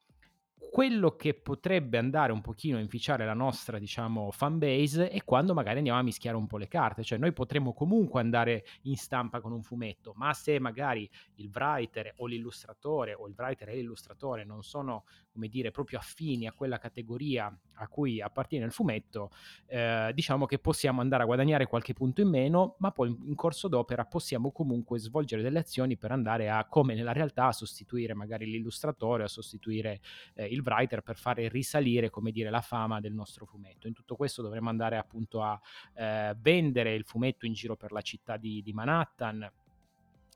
quello 0.69 1.15
che 1.15 1.33
potrebbe 1.33 1.97
andare 1.97 2.31
un 2.31 2.41
pochino 2.41 2.77
a 2.77 2.81
inficiare 2.81 3.25
la 3.25 3.33
nostra, 3.33 3.79
diciamo, 3.79 4.31
fan 4.31 4.57
base 4.57 5.09
è 5.09 5.23
quando 5.23 5.53
magari 5.53 5.77
andiamo 5.77 5.99
a 5.99 6.03
mischiare 6.03 6.37
un 6.37 6.47
po' 6.47 6.57
le 6.57 6.67
carte, 6.67 7.03
cioè 7.03 7.17
noi 7.17 7.33
potremmo 7.33 7.73
comunque 7.73 8.21
andare 8.21 8.63
in 8.83 8.95
stampa 8.95 9.41
con 9.41 9.51
un 9.51 9.63
fumetto, 9.63 10.13
ma 10.15 10.33
se 10.33 10.59
magari 10.59 11.09
il 11.35 11.49
writer 11.53 12.13
o 12.17 12.27
l'illustratore 12.27 13.13
o 13.13 13.27
il 13.27 13.33
writer 13.35 13.69
e 13.69 13.75
l'illustratore 13.75 14.45
non 14.45 14.63
sono, 14.63 15.05
come 15.31 15.47
dire, 15.47 15.71
proprio 15.71 15.99
affini 15.99 16.47
a 16.47 16.51
quella 16.51 16.77
categoria 16.77 17.55
a 17.75 17.87
cui 17.87 18.21
appartiene 18.21 18.65
il 18.65 18.71
fumetto, 18.71 19.31
eh, 19.67 20.11
diciamo 20.13 20.45
che 20.45 20.59
possiamo 20.59 21.01
andare 21.01 21.23
a 21.23 21.25
guadagnare 21.25 21.65
qualche 21.65 21.93
punto 21.93 22.21
in 22.21 22.29
meno, 22.29 22.75
ma 22.79 22.91
poi 22.91 23.15
in 23.25 23.35
corso 23.35 23.67
d'opera 23.67 24.05
possiamo 24.05 24.51
comunque 24.51 24.99
svolgere 24.99 25.41
delle 25.41 25.59
azioni 25.59 25.97
per 25.97 26.11
andare 26.11 26.49
a, 26.49 26.65
come 26.65 26.93
nella 26.93 27.13
realtà, 27.13 27.47
a 27.47 27.51
sostituire 27.51 28.13
magari 28.13 28.45
l'illustratore, 28.45 29.23
a 29.23 29.27
sostituire 29.27 30.01
eh, 30.35 30.45
il 30.45 30.61
writer 30.61 31.01
per 31.01 31.17
fare 31.17 31.47
risalire, 31.47 32.09
come 32.09 32.31
dire, 32.31 32.49
la 32.49 32.61
fama 32.61 32.99
del 32.99 33.13
nostro 33.13 33.45
fumetto. 33.45 33.87
In 33.87 33.93
tutto 33.93 34.15
questo 34.15 34.41
dovremmo 34.41 34.69
andare 34.69 34.97
appunto 34.97 35.41
a 35.41 35.59
eh, 35.95 36.35
vendere 36.39 36.93
il 36.93 37.05
fumetto 37.05 37.45
in 37.45 37.53
giro 37.53 37.75
per 37.75 37.91
la 37.91 38.01
città 38.01 38.37
di, 38.37 38.61
di 38.61 38.73
Manhattan, 38.73 39.49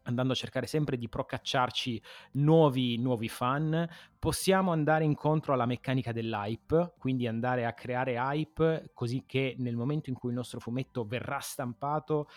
andando 0.05 0.33
a 0.33 0.35
cercare 0.35 0.65
sempre 0.65 0.97
di 0.97 1.07
procacciarci 1.07 2.01
nuovi, 2.33 2.97
nuovi 2.97 3.29
fan, 3.29 3.87
possiamo 4.17 4.71
andare 4.71 5.03
incontro 5.03 5.53
alla 5.53 5.65
meccanica 5.65 6.11
dell'hype, 6.11 6.93
quindi 6.97 7.27
andare 7.27 7.65
a 7.65 7.73
creare 7.73 8.15
hype 8.15 8.91
così 8.93 9.23
che 9.25 9.55
nel 9.59 9.75
momento 9.75 10.09
in 10.09 10.15
cui 10.15 10.29
il 10.29 10.35
nostro 10.35 10.59
fumetto 10.59 11.05
verrà 11.05 11.39
stampato 11.39 12.27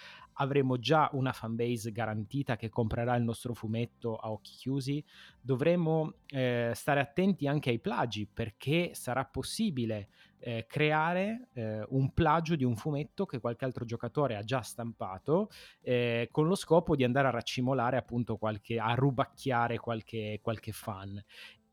avremo 0.41 0.79
già 0.79 1.09
una 1.13 1.33
fanbase 1.33 1.93
garantita 1.93 2.57
che 2.57 2.69
comprerà 2.69 3.17
il 3.17 3.25
nostro 3.25 3.55
fumetto 3.55 4.17
a 4.17 4.31
occhi 4.31 4.53
chiusi. 4.53 5.05
Dovremo 5.41 6.15
eh, 6.27 6.73
stare 6.75 7.01
attenti 7.01 7.47
anche 7.47 7.71
ai 7.71 7.81
plagi 7.81 8.27
perché 8.27 8.91
sarà 8.95 9.25
possibile 9.25 10.09
eh, 10.40 10.66
creare 10.66 11.48
eh, 11.55 11.85
un 11.90 12.12
plagio 12.12 12.57
di 12.57 12.64
un 12.64 12.77
fumetto 12.77 13.27
che 13.27 13.40
qualche 13.40 13.64
altro 13.64 13.85
giocatore 13.85 14.37
ha 14.37 14.42
già 14.42 14.61
stampato 14.62 15.51
eh, 15.81 16.29
con 16.31 16.46
lo 16.46 16.55
scopo 16.55 16.96
di 16.96 17.05
andare 17.05 17.29
a 17.29 17.33
raccimolare 17.33 17.96
appunto 17.96 18.37
qualche, 18.37 18.79
a 18.79 18.94
rubacchiare 18.94 19.79
qualche, 19.79 20.40
qualche 20.42 20.72
fan 20.72 21.22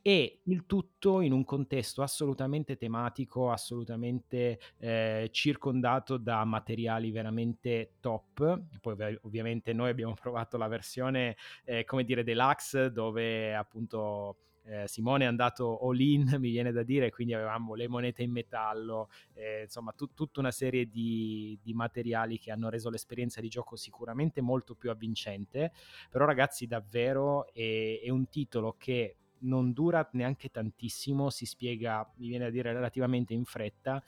e 0.08 0.42
il 0.44 0.68
tutto 0.68 1.20
in 1.22 1.32
un 1.32 1.44
contesto 1.44 2.04
assolutamente 2.04 2.78
tematico, 2.78 3.50
assolutamente 3.50 4.60
eh, 4.78 5.30
circondato 5.32 6.18
da 6.18 6.46
materiali 6.46 7.10
veramente 7.10 7.94
top. 8.02 8.62
Poi 8.82 9.18
ovviamente 9.24 9.74
noi 9.74 9.90
abbiamo 9.90 10.14
provato 10.22 10.58
la 10.58 10.68
versione, 10.68 11.36
eh, 11.64 11.86
come 11.86 12.04
dire, 12.04 12.24
deluxe, 12.24 12.92
dove 12.92 13.56
appunto 13.56 14.38
eh, 14.66 14.88
Simone 14.88 15.26
è 15.26 15.28
andato 15.28 15.80
all 15.80 16.00
in, 16.00 16.26
mi 16.40 16.50
viene 16.50 16.72
da 16.72 16.84
dire, 16.84 17.12
quindi 17.12 17.34
avevamo 17.34 17.76
le 17.76 17.88
monete 17.88 18.24
in 18.24 18.32
metallo, 18.32 19.10
eh, 19.34 19.64
insomma 19.64 19.92
tu, 19.92 20.14
tutta 20.14 20.40
una 20.40 20.52
serie 20.52 20.90
di, 20.90 21.58
di, 21.62 21.74
materiali 21.74 22.40
che 22.40 22.52
hanno 22.52 22.70
reso 22.70 22.90
l'esperienza 22.90 23.42
di 23.42 23.48
gioco 23.48 23.76
sicuramente 23.76 24.42
molto 24.42 24.76
più 24.76 24.90
avvincente, 24.90 25.72
però 26.10 26.26
ragazzi 26.26 26.68
davvero 26.68 27.52
è, 27.54 28.02
è 28.04 28.10
un 28.10 28.28
titolo 28.30 28.76
che 28.78 29.18
non 29.40 29.74
dura 29.74 30.08
neanche 30.14 30.50
tantissimo, 30.50 31.30
si 31.30 31.46
spiega, 31.46 32.10
mi 32.18 32.28
viene 32.28 32.46
a 32.46 32.50
dire, 32.50 32.74
relativamente 32.74 33.34
in 33.34 33.46
fretta 33.46 34.04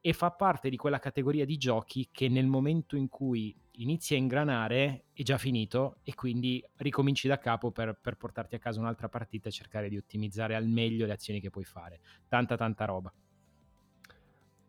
e 0.00 0.12
fa 0.12 0.30
parte 0.30 0.70
di 0.70 0.76
quella 0.76 0.98
categoria 1.00 1.44
di 1.44 1.56
giochi 1.56 2.08
che 2.10 2.28
nel 2.28 2.46
momento 2.46 2.96
in 2.96 3.08
cui 3.08 3.54
inizi 3.78 4.14
a 4.14 4.16
ingranare 4.16 5.04
è 5.12 5.22
già 5.22 5.38
finito 5.38 5.98
e 6.02 6.14
quindi 6.14 6.64
ricominci 6.76 7.28
da 7.28 7.38
capo 7.38 7.70
per, 7.70 7.98
per 8.00 8.16
portarti 8.16 8.54
a 8.54 8.58
casa 8.58 8.80
un'altra 8.80 9.08
partita 9.08 9.48
e 9.48 9.52
cercare 9.52 9.88
di 9.88 9.96
ottimizzare 9.96 10.54
al 10.54 10.66
meglio 10.66 11.06
le 11.06 11.12
azioni 11.12 11.40
che 11.40 11.50
puoi 11.50 11.64
fare. 11.64 12.00
Tanta 12.28 12.56
tanta 12.56 12.84
roba. 12.84 13.12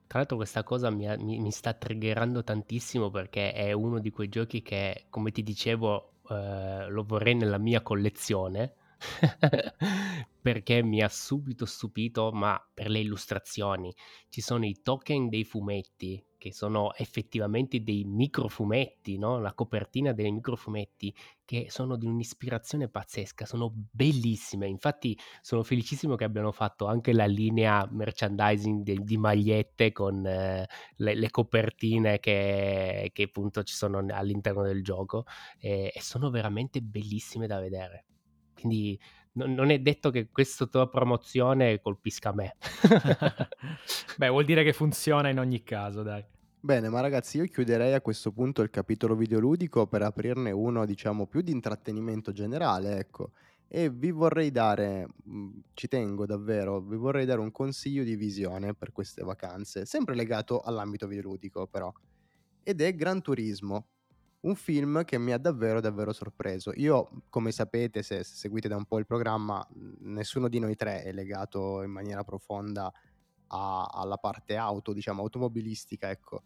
Tra 0.08 0.18
l'altro 0.18 0.38
questa 0.38 0.64
cosa 0.64 0.90
mi, 0.90 1.06
mi, 1.20 1.40
mi, 1.40 1.52
sta 1.52 1.74
triggerando 1.74 2.44
tantissimo 2.44 3.12
perché 3.12 3.54
è 3.54 3.72
uno 3.74 4.00
di 4.00 4.10
quei 4.10 4.28
giochi 4.28 4.64
che, 4.64 5.06
come 5.10 5.32
ti 5.32 5.44
dicevo, 5.44 6.14
eh, 6.30 6.88
lo 6.90 7.04
vorrei 7.04 7.36
nella 7.36 7.60
mia 7.60 7.82
collezione 7.82 8.74
perché 10.42 10.84
mi 10.84 11.02
ha 11.02 11.10
subito 11.10 11.66
stupito, 11.66 12.32
ma 12.32 12.60
per 12.74 12.90
le 12.90 13.00
illustrazioni 13.00 13.94
ci 14.30 14.42
sono 14.42 14.66
i 14.66 14.80
token 14.82 15.30
dei 15.30 15.44
fumetti 15.44 16.24
che 16.40 16.54
sono 16.54 16.96
effettivamente 16.96 17.84
dei 17.84 18.06
microfumetti, 18.06 19.18
no? 19.18 19.40
la 19.40 19.54
copertina 19.54 20.14
dei 20.14 20.32
microfumetti 20.32 21.14
che 21.44 21.66
sono 21.70 21.98
di 21.98 22.06
un'ispirazione 22.06 22.88
pazzesca, 22.88 23.46
sono 23.46 23.72
bellissime. 23.92 24.68
Infatti 24.68 25.18
sono 25.42 25.64
felicissimo 25.64 26.16
che 26.16 26.24
abbiano 26.24 26.54
fatto 26.54 26.88
anche 26.88 27.12
la 27.12 27.26
linea 27.26 27.86
merchandising 27.92 28.84
di, 28.84 29.04
di 29.04 29.18
magliette 29.18 29.92
con 29.92 30.26
eh, 30.26 30.66
le, 30.96 31.14
le, 31.14 31.30
copertine 31.30 32.20
che, 32.20 33.10
che, 33.14 33.24
appunto 33.24 33.64
ci 33.64 33.74
sono 33.76 34.04
all'interno 34.10 34.64
del 34.64 34.82
gioco 34.82 35.26
e, 35.60 35.92
e 35.94 36.02
sono 36.02 36.30
veramente 36.30 36.82
bellissime 36.82 37.48
da 37.48 37.60
vedere. 37.60 38.06
Quindi 38.60 39.00
non, 39.34 39.54
non 39.54 39.70
è 39.70 39.80
detto 39.80 40.12
che 40.12 40.30
questa 40.32 40.66
tua 40.66 40.90
promozione 40.90 41.80
colpisca 41.82 42.34
me. 42.34 42.56
Beh, 44.18 44.30
vuol 44.30 44.46
dire 44.46 44.64
che 44.64 44.74
funziona 44.74 45.30
in 45.30 45.40
ogni 45.40 45.64
caso, 45.64 46.04
dai. 46.04 46.24
Bene, 46.62 46.90
ma 46.90 47.00
ragazzi, 47.00 47.38
io 47.38 47.46
chiuderei 47.46 47.94
a 47.94 48.02
questo 48.02 48.34
punto 48.34 48.62
il 48.62 48.70
capitolo 48.70 49.16
videoludico 49.16 49.88
per 49.88 50.02
aprirne 50.02 50.52
uno, 50.52 50.86
diciamo, 50.86 51.26
più 51.26 51.42
di 51.42 51.52
intrattenimento 51.52 52.34
generale, 52.34 52.98
ecco. 52.98 53.32
E 53.66 53.90
vi 53.90 54.12
vorrei 54.12 54.52
dare, 54.52 55.08
mhmm, 55.24 55.62
ci 55.74 55.88
tengo 55.88 56.26
davvero, 56.26 56.82
vi 56.82 56.98
vorrei 56.98 57.26
dare 57.26 57.40
un 57.40 57.52
consiglio 57.52 58.04
di 58.04 58.16
visione 58.16 58.74
per 58.74 58.92
queste 58.92 59.24
vacanze, 59.24 59.86
sempre 59.86 60.16
legato 60.16 60.60
all'ambito 60.60 61.08
videoludico 61.08 61.66
però, 61.68 61.92
ed 62.64 62.82
è 62.82 62.94
Gran 62.94 63.22
Turismo, 63.22 63.88
un 64.42 64.56
film 64.56 65.04
che 65.04 65.18
mi 65.18 65.34
ha 65.34 65.38
davvero, 65.38 65.82
davvero 65.82 66.14
sorpreso. 66.14 66.72
Io, 66.76 67.24
come 67.30 67.52
sapete, 67.52 68.04
se 68.04 68.24
se 68.24 68.36
seguite 68.36 68.68
da 68.68 68.76
un 68.78 68.86
po' 68.86 69.00
il 69.00 69.06
programma, 69.06 69.66
nessuno 70.00 70.48
di 70.48 70.60
noi 70.60 70.76
3 70.76 71.04
è 71.04 71.12
legato 71.12 71.82
in 71.84 71.92
maniera 71.92 72.24
profonda 72.24 72.92
a 73.48 73.86
alla 73.86 74.18
parte 74.18 74.56
auto, 74.56 74.94
diciamo 74.94 75.22
automobilistica, 75.22 76.10
ecco. 76.10 76.44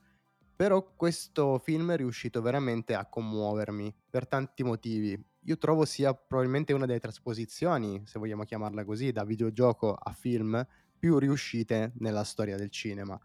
Però 0.56 0.96
questo 0.96 1.60
film 1.60 1.92
è 1.92 1.98
riuscito 1.98 2.42
veramente 2.42 2.96
a 2.96 3.08
commuovermi 3.08 3.94
per 4.10 4.28
tanti 4.28 4.64
motivi. 4.64 5.22
Io 5.46 5.58
trovo 5.58 5.84
sia 5.86 6.14
probabilmente 6.14 6.74
una 6.74 6.86
delle 6.86 7.00
trasposizioni, 7.00 8.04
se 8.06 8.20
vogliamo 8.20 8.44
chiamarla 8.44 8.86
così, 8.86 9.12
da 9.12 9.26
videogioco 9.26 9.94
a 9.94 10.12
film 10.14 10.66
più 10.98 11.18
riuscite 11.18 11.94
nella 11.98 12.24
storia 12.24 12.56
del 12.56 12.70
cinema. 12.70 13.20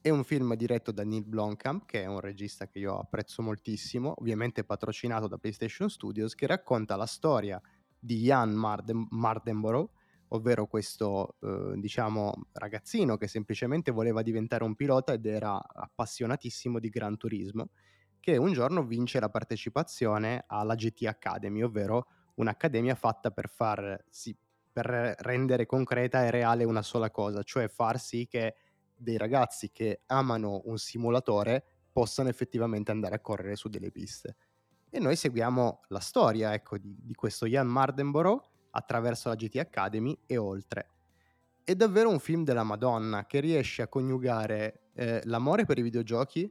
È 0.00 0.10
un 0.10 0.22
film 0.22 0.54
diretto 0.54 0.92
da 0.92 1.02
Neil 1.02 1.24
Blomkamp, 1.24 1.84
che 1.84 2.02
è 2.02 2.06
un 2.06 2.20
regista 2.20 2.68
che 2.68 2.78
io 2.78 2.98
apprezzo 2.98 3.42
moltissimo, 3.42 4.14
ovviamente 4.18 4.62
patrocinato 4.62 5.26
da 5.26 5.38
PlayStation 5.38 5.90
Studios, 5.90 6.36
che 6.36 6.46
racconta 6.46 6.94
la 6.94 7.04
storia 7.04 7.60
di 7.98 8.20
Jan 8.20 8.52
Marden- 8.52 9.08
Mardenborough, 9.10 9.90
ovvero 10.28 10.68
questo 10.68 11.36
eh, 11.40 11.72
diciamo 11.78 12.32
ragazzino 12.52 13.16
che 13.16 13.26
semplicemente 13.26 13.90
voleva 13.90 14.22
diventare 14.22 14.62
un 14.62 14.76
pilota 14.76 15.14
ed 15.14 15.26
era 15.26 15.60
appassionatissimo 15.60 16.78
di 16.78 16.88
Gran 16.90 17.16
Turismo, 17.16 17.70
che 18.20 18.36
un 18.36 18.52
giorno 18.52 18.84
vince 18.84 19.18
la 19.18 19.30
partecipazione 19.30 20.44
alla 20.46 20.76
GT 20.76 21.06
Academy, 21.06 21.62
ovvero 21.62 22.06
un'accademia 22.36 22.94
fatta 22.94 23.32
per 23.32 23.48
far 23.48 24.04
sì, 24.08 24.36
per 24.70 25.16
rendere 25.18 25.66
concreta 25.66 26.24
e 26.24 26.30
reale 26.30 26.62
una 26.62 26.82
sola 26.82 27.10
cosa, 27.10 27.42
cioè 27.42 27.66
far 27.66 27.98
sì 27.98 28.28
che 28.28 28.54
dei 28.98 29.16
ragazzi 29.16 29.70
che 29.70 30.02
amano 30.06 30.62
un 30.64 30.78
simulatore 30.78 31.64
possano 31.92 32.28
effettivamente 32.28 32.90
andare 32.90 33.14
a 33.14 33.20
correre 33.20 33.56
su 33.56 33.68
delle 33.68 33.90
piste. 33.90 34.36
E 34.90 34.98
noi 35.00 35.16
seguiamo 35.16 35.82
la 35.88 36.00
storia 36.00 36.54
ecco, 36.54 36.78
di, 36.78 36.96
di 37.00 37.14
questo 37.14 37.46
Ian 37.46 37.66
Mardenborough 37.66 38.42
attraverso 38.70 39.28
la 39.28 39.34
GT 39.34 39.56
Academy 39.56 40.18
e 40.26 40.36
oltre. 40.36 40.90
È 41.64 41.74
davvero 41.74 42.08
un 42.08 42.18
film 42.18 42.44
della 42.44 42.62
Madonna 42.62 43.26
che 43.26 43.40
riesce 43.40 43.82
a 43.82 43.88
coniugare 43.88 44.90
eh, 44.94 45.20
l'amore 45.24 45.64
per 45.64 45.78
i 45.78 45.82
videogiochi 45.82 46.50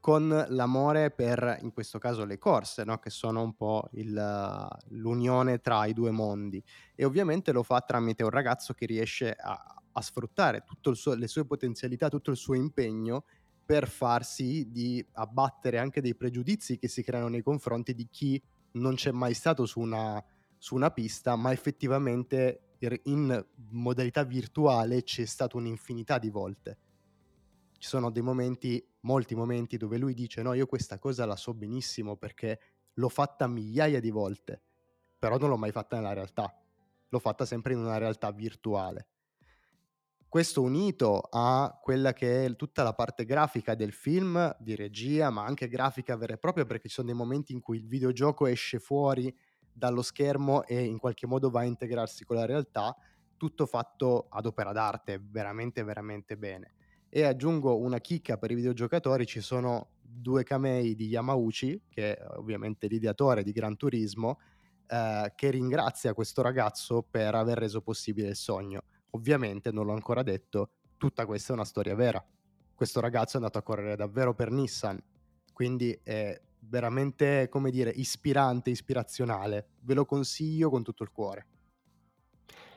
con 0.00 0.46
l'amore 0.48 1.10
per, 1.10 1.58
in 1.60 1.72
questo 1.72 1.98
caso, 1.98 2.24
le 2.24 2.38
corse, 2.38 2.84
no? 2.84 2.98
che 2.98 3.10
sono 3.10 3.42
un 3.42 3.54
po' 3.54 3.88
il, 3.92 4.68
l'unione 4.88 5.58
tra 5.60 5.84
i 5.84 5.92
due 5.92 6.10
mondi. 6.10 6.62
E 6.94 7.04
ovviamente 7.04 7.52
lo 7.52 7.62
fa 7.62 7.80
tramite 7.82 8.22
un 8.22 8.30
ragazzo 8.30 8.72
che 8.72 8.86
riesce 8.86 9.32
a, 9.38 9.79
a 9.92 10.02
sfruttare 10.02 10.64
tutte 10.64 11.16
le 11.16 11.26
sue 11.26 11.44
potenzialità, 11.44 12.08
tutto 12.08 12.30
il 12.30 12.36
suo 12.36 12.54
impegno 12.54 13.24
per 13.64 13.88
far 13.88 14.24
sì 14.24 14.70
di 14.70 15.04
abbattere 15.12 15.78
anche 15.78 16.00
dei 16.00 16.16
pregiudizi 16.16 16.76
che 16.76 16.88
si 16.88 17.02
creano 17.02 17.28
nei 17.28 17.42
confronti 17.42 17.94
di 17.94 18.08
chi 18.10 18.42
non 18.72 18.94
c'è 18.94 19.10
mai 19.12 19.34
stato 19.34 19.64
su 19.66 19.80
una, 19.80 20.22
su 20.58 20.74
una 20.74 20.90
pista, 20.90 21.36
ma 21.36 21.52
effettivamente 21.52 22.76
in 23.04 23.46
modalità 23.70 24.24
virtuale 24.24 25.02
c'è 25.02 25.24
stato 25.24 25.56
un'infinità 25.56 26.18
di 26.18 26.30
volte. 26.30 26.78
Ci 27.78 27.88
sono 27.88 28.10
dei 28.10 28.22
momenti, 28.22 28.84
molti 29.00 29.34
momenti, 29.34 29.76
dove 29.76 29.98
lui 29.98 30.14
dice: 30.14 30.42
No, 30.42 30.52
io 30.52 30.66
questa 30.66 30.98
cosa 30.98 31.24
la 31.24 31.36
so 31.36 31.54
benissimo 31.54 32.16
perché 32.16 32.60
l'ho 32.94 33.08
fatta 33.08 33.46
migliaia 33.46 34.00
di 34.00 34.10
volte, 34.10 34.62
però 35.18 35.38
non 35.38 35.48
l'ho 35.48 35.56
mai 35.56 35.72
fatta 35.72 35.96
nella 35.96 36.12
realtà. 36.12 36.54
L'ho 37.08 37.18
fatta 37.18 37.44
sempre 37.44 37.72
in 37.72 37.78
una 37.78 37.98
realtà 37.98 38.30
virtuale. 38.32 39.06
Questo 40.30 40.62
unito 40.62 41.18
a 41.28 41.76
quella 41.82 42.12
che 42.12 42.44
è 42.44 42.54
tutta 42.54 42.84
la 42.84 42.94
parte 42.94 43.24
grafica 43.24 43.74
del 43.74 43.92
film, 43.92 44.54
di 44.60 44.76
regia, 44.76 45.28
ma 45.28 45.44
anche 45.44 45.66
grafica 45.66 46.16
vera 46.16 46.34
e 46.34 46.38
propria, 46.38 46.64
perché 46.64 46.86
ci 46.86 46.94
sono 46.94 47.08
dei 47.08 47.16
momenti 47.16 47.52
in 47.52 47.58
cui 47.58 47.78
il 47.78 47.88
videogioco 47.88 48.46
esce 48.46 48.78
fuori 48.78 49.36
dallo 49.72 50.02
schermo 50.02 50.64
e 50.66 50.84
in 50.84 50.98
qualche 50.98 51.26
modo 51.26 51.50
va 51.50 51.62
a 51.62 51.64
integrarsi 51.64 52.24
con 52.24 52.36
la 52.36 52.46
realtà, 52.46 52.96
tutto 53.36 53.66
fatto 53.66 54.28
ad 54.30 54.46
opera 54.46 54.70
d'arte, 54.70 55.20
veramente 55.20 55.82
veramente 55.82 56.36
bene. 56.36 56.74
E 57.08 57.24
aggiungo 57.24 57.78
una 57.78 57.98
chicca 57.98 58.38
per 58.38 58.52
i 58.52 58.54
videogiocatori, 58.54 59.26
ci 59.26 59.40
sono 59.40 59.94
due 60.00 60.44
camei 60.44 60.94
di 60.94 61.08
Yamauchi, 61.08 61.86
che 61.88 62.16
è 62.16 62.26
ovviamente 62.36 62.86
l'ideatore 62.86 63.42
di 63.42 63.50
Gran 63.50 63.76
Turismo, 63.76 64.38
eh, 64.86 65.32
che 65.34 65.50
ringrazia 65.50 66.14
questo 66.14 66.40
ragazzo 66.40 67.02
per 67.02 67.34
aver 67.34 67.58
reso 67.58 67.80
possibile 67.80 68.28
il 68.28 68.36
sogno. 68.36 68.84
Ovviamente, 69.10 69.72
non 69.72 69.86
l'ho 69.86 69.92
ancora 69.92 70.22
detto, 70.22 70.70
tutta 70.96 71.26
questa 71.26 71.52
è 71.52 71.56
una 71.56 71.64
storia 71.64 71.94
vera. 71.94 72.24
Questo 72.74 73.00
ragazzo 73.00 73.34
è 73.34 73.36
andato 73.36 73.58
a 73.58 73.62
correre 73.62 73.96
davvero 73.96 74.34
per 74.34 74.50
Nissan, 74.50 75.02
quindi 75.52 75.98
è 76.02 76.40
veramente, 76.60 77.48
come 77.48 77.70
dire, 77.70 77.90
ispirante, 77.90 78.70
ispirazionale. 78.70 79.70
Ve 79.80 79.94
lo 79.94 80.04
consiglio 80.04 80.70
con 80.70 80.82
tutto 80.82 81.02
il 81.02 81.10
cuore. 81.10 81.46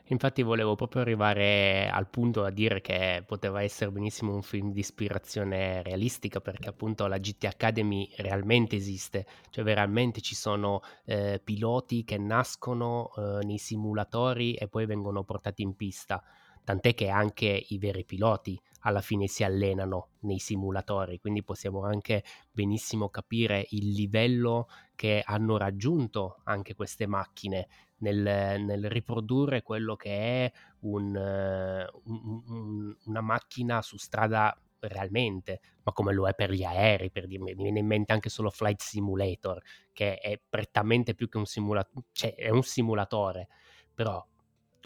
Infatti 0.07 0.41
volevo 0.41 0.75
proprio 0.75 1.01
arrivare 1.01 1.89
al 1.89 2.09
punto 2.09 2.41
da 2.41 2.49
dire 2.49 2.81
che 2.81 3.23
poteva 3.25 3.63
essere 3.63 3.89
benissimo 3.89 4.33
un 4.33 4.41
film 4.41 4.73
di 4.73 4.81
ispirazione 4.81 5.81
realistica 5.81 6.41
perché 6.41 6.67
appunto 6.67 7.07
la 7.07 7.17
GT 7.17 7.45
Academy 7.45 8.11
realmente 8.17 8.75
esiste, 8.75 9.25
cioè 9.49 9.63
veramente 9.63 10.19
ci 10.19 10.35
sono 10.35 10.81
eh, 11.05 11.39
piloti 11.41 12.03
che 12.03 12.17
nascono 12.17 13.11
eh, 13.15 13.45
nei 13.45 13.57
simulatori 13.57 14.55
e 14.55 14.67
poi 14.67 14.85
vengono 14.85 15.23
portati 15.23 15.61
in 15.61 15.73
pista, 15.77 16.21
tant'è 16.65 16.93
che 16.93 17.07
anche 17.07 17.65
i 17.69 17.77
veri 17.77 18.03
piloti 18.03 18.59
alla 18.85 19.01
fine 19.01 19.27
si 19.27 19.45
allenano 19.45 20.09
nei 20.21 20.39
simulatori, 20.39 21.17
quindi 21.19 21.43
possiamo 21.43 21.85
anche 21.85 22.25
benissimo 22.51 23.07
capire 23.07 23.67
il 23.69 23.93
livello 23.93 24.67
che 24.95 25.23
hanno 25.25 25.55
raggiunto 25.55 26.41
anche 26.43 26.75
queste 26.75 27.07
macchine 27.07 27.67
nel, 28.03 28.61
nel 28.61 28.89
riprodurre 28.89 29.61
quello 29.61 29.95
che 29.95 30.45
è 30.45 30.51
un, 30.81 31.15
un, 31.15 32.43
un, 32.47 32.95
una 33.05 33.21
macchina 33.21 33.81
su 33.81 33.97
strada 33.97 34.55
realmente, 34.79 35.61
ma 35.83 35.93
come 35.93 36.13
lo 36.13 36.27
è 36.27 36.33
per 36.33 36.51
gli 36.51 36.63
aerei, 36.63 37.09
per 37.09 37.25
dirmi, 37.25 37.53
mi 37.55 37.63
viene 37.63 37.79
in 37.79 37.87
mente 37.87 38.11
anche 38.11 38.29
solo 38.29 38.49
Flight 38.49 38.81
Simulator, 38.81 39.61
che 39.93 40.17
è 40.17 40.39
prettamente 40.47 41.15
più 41.15 41.29
che 41.29 41.37
un 41.37 41.45
simulatore, 41.45 42.05
cioè 42.11 42.35
è 42.35 42.49
un 42.49 42.63
simulatore, 42.63 43.47
però 43.93 44.25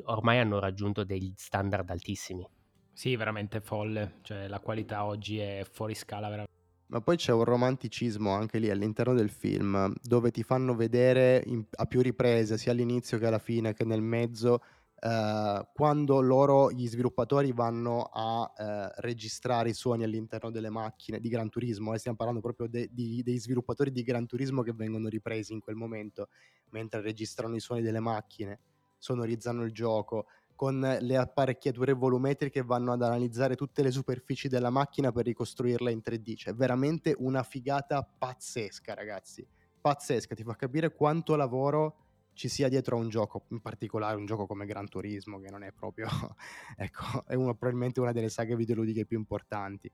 ormai 0.05 0.37
hanno 0.37 0.59
raggiunto 0.59 1.03
degli 1.03 1.33
standard 1.35 1.89
altissimi. 1.89 2.47
Sì, 2.93 3.15
veramente 3.15 3.59
folle, 3.59 4.19
cioè 4.21 4.47
la 4.47 4.59
qualità 4.59 5.05
oggi 5.05 5.39
è 5.39 5.65
fuori 5.69 5.95
scala 5.95 6.29
veramente. 6.29 6.56
Ma 6.89 7.01
poi 7.01 7.17
c'è 7.17 7.33
un 7.33 7.43
romanticismo 7.43 8.31
anche 8.31 8.59
lì 8.59 8.69
all'interno 8.69 9.13
del 9.13 9.29
film, 9.29 9.93
dove 10.01 10.31
ti 10.31 10.41
fanno 10.41 10.73
vedere 10.73 11.43
in, 11.45 11.65
a 11.69 11.85
più 11.85 12.01
riprese, 12.01 12.57
sia 12.57 12.71
all'inizio 12.71 13.17
che 13.17 13.25
alla 13.25 13.39
fine, 13.39 13.73
che 13.73 13.83
nel 13.83 14.01
mezzo, 14.01 14.61
eh, 15.01 15.67
quando 15.73 16.21
loro, 16.21 16.71
gli 16.71 16.87
sviluppatori, 16.87 17.51
vanno 17.51 18.03
a 18.03 18.53
eh, 18.57 19.01
registrare 19.01 19.69
i 19.69 19.73
suoni 19.73 20.05
all'interno 20.05 20.49
delle 20.49 20.69
macchine 20.69 21.19
di 21.19 21.27
Gran 21.27 21.49
Turismo. 21.49 21.93
E 21.93 21.97
stiamo 21.97 22.15
parlando 22.15 22.39
proprio 22.39 22.67
de, 22.67 22.87
di, 22.89 23.21
dei 23.21 23.37
sviluppatori 23.37 23.91
di 23.91 24.03
Gran 24.03 24.25
Turismo 24.25 24.61
che 24.61 24.71
vengono 24.71 25.09
ripresi 25.09 25.51
in 25.51 25.59
quel 25.59 25.75
momento, 25.75 26.29
mentre 26.69 27.01
registrano 27.01 27.55
i 27.55 27.59
suoni 27.59 27.81
delle 27.81 27.99
macchine, 27.99 28.59
sonorizzano 28.97 29.63
il 29.63 29.73
gioco 29.73 30.27
con 30.57 30.79
le 30.79 31.15
apparecchiature 31.15 31.93
volumetriche 31.93 32.63
vanno 32.63 32.91
ad 32.91 33.03
analizzare 33.03 33.55
tutte 33.55 33.83
le 33.83 33.91
superfici 33.91 34.47
della 34.47 34.71
macchina 34.71 35.11
per 35.11 35.25
ricostruirla 35.25 35.91
in 35.91 36.01
3D. 36.03 36.35
Cioè, 36.35 36.55
veramente 36.55 37.15
una 37.19 37.43
figata 37.43 38.03
pazzesca, 38.03 38.95
ragazzi. 38.95 39.47
Pazzesca, 39.79 40.33
ti 40.33 40.43
fa 40.43 40.55
capire 40.55 40.95
quanto 40.95 41.35
lavoro 41.35 41.97
ci 42.33 42.49
sia 42.49 42.69
dietro 42.69 42.97
a 42.97 42.99
un 42.99 43.07
gioco, 43.09 43.45
in 43.49 43.61
particolare 43.61 44.17
un 44.17 44.25
gioco 44.25 44.47
come 44.47 44.65
Gran 44.65 44.89
Turismo, 44.89 45.39
che 45.39 45.51
non 45.51 45.61
è 45.63 45.71
proprio, 45.71 46.07
ecco, 46.75 47.23
è 47.27 47.35
uno, 47.35 47.53
probabilmente 47.53 47.99
una 47.99 48.11
delle 48.11 48.29
saghe 48.29 48.55
videoludiche 48.55 49.05
più 49.05 49.17
importanti. 49.19 49.91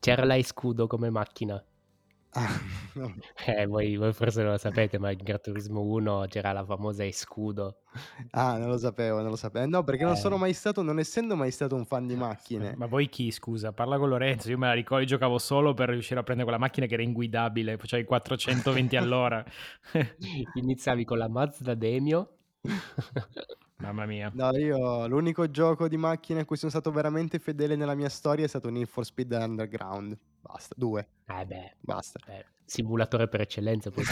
C'era 0.00 0.24
l'Ai 0.24 0.42
Scudo 0.42 0.88
come 0.88 1.08
macchina. 1.08 1.64
Ah, 2.38 2.60
Eh, 3.46 3.64
voi, 3.66 3.96
voi 3.96 4.12
forse 4.12 4.42
non 4.42 4.52
lo 4.52 4.58
sapete, 4.58 4.98
ma 4.98 5.10
in 5.10 5.18
Gran 5.22 5.40
Turismo 5.40 5.80
1 5.80 6.26
c'era 6.28 6.52
la 6.52 6.64
famosa 6.66 7.02
escudo. 7.04 7.78
Ah, 8.32 8.58
non 8.58 8.68
lo 8.68 8.76
sapevo, 8.76 9.20
non 9.22 9.30
lo 9.30 9.36
sapevo. 9.36 9.66
No, 9.66 9.84
perché 9.84 10.04
non 10.04 10.16
sono 10.16 10.36
Eh. 10.36 10.38
mai 10.40 10.52
stato, 10.52 10.82
non 10.82 10.98
essendo 10.98 11.34
mai 11.34 11.50
stato 11.50 11.74
un 11.76 11.86
fan 11.86 12.06
di 12.06 12.14
macchine. 12.14 12.74
Ma 12.76 12.84
voi 12.86 13.08
chi, 13.08 13.30
scusa? 13.30 13.72
Parla 13.72 13.96
con 13.96 14.10
Lorenzo, 14.10 14.50
io 14.50 14.58
me 14.58 14.66
la 14.66 14.74
ricordo, 14.74 15.02
io 15.04 15.08
giocavo 15.08 15.38
solo 15.38 15.72
per 15.72 15.88
riuscire 15.88 16.20
a 16.20 16.22
prendere 16.22 16.46
quella 16.48 16.62
macchina 16.62 16.84
che 16.86 16.94
era 16.94 17.02
inguidabile, 17.02 17.78
facevi 17.78 18.04
420 18.04 18.96
all'ora. 18.96 19.42
Iniziavi 20.54 21.04
con 21.06 21.16
la 21.18 21.28
Mazda 21.28 21.74
Demio. 21.74 22.36
Mamma 23.78 24.06
mia. 24.06 24.30
No, 24.32 24.56
io 24.56 25.06
l'unico 25.06 25.50
gioco 25.50 25.86
di 25.86 25.96
macchine 25.98 26.40
a 26.40 26.44
cui 26.44 26.56
sono 26.56 26.70
stato 26.70 26.90
veramente 26.90 27.38
fedele 27.38 27.76
nella 27.76 27.94
mia 27.94 28.08
storia 28.08 28.44
è 28.44 28.48
stato 28.48 28.70
Need 28.70 28.86
for 28.86 29.04
Speed 29.04 29.32
Underground. 29.32 30.16
Basta, 30.40 30.74
due. 30.76 31.06
Eh 31.26 31.44
beh, 31.44 31.74
Basta. 31.80 32.18
beh, 32.24 32.44
simulatore 32.64 33.28
per 33.28 33.42
eccellenza, 33.42 33.90
poi 33.90 34.04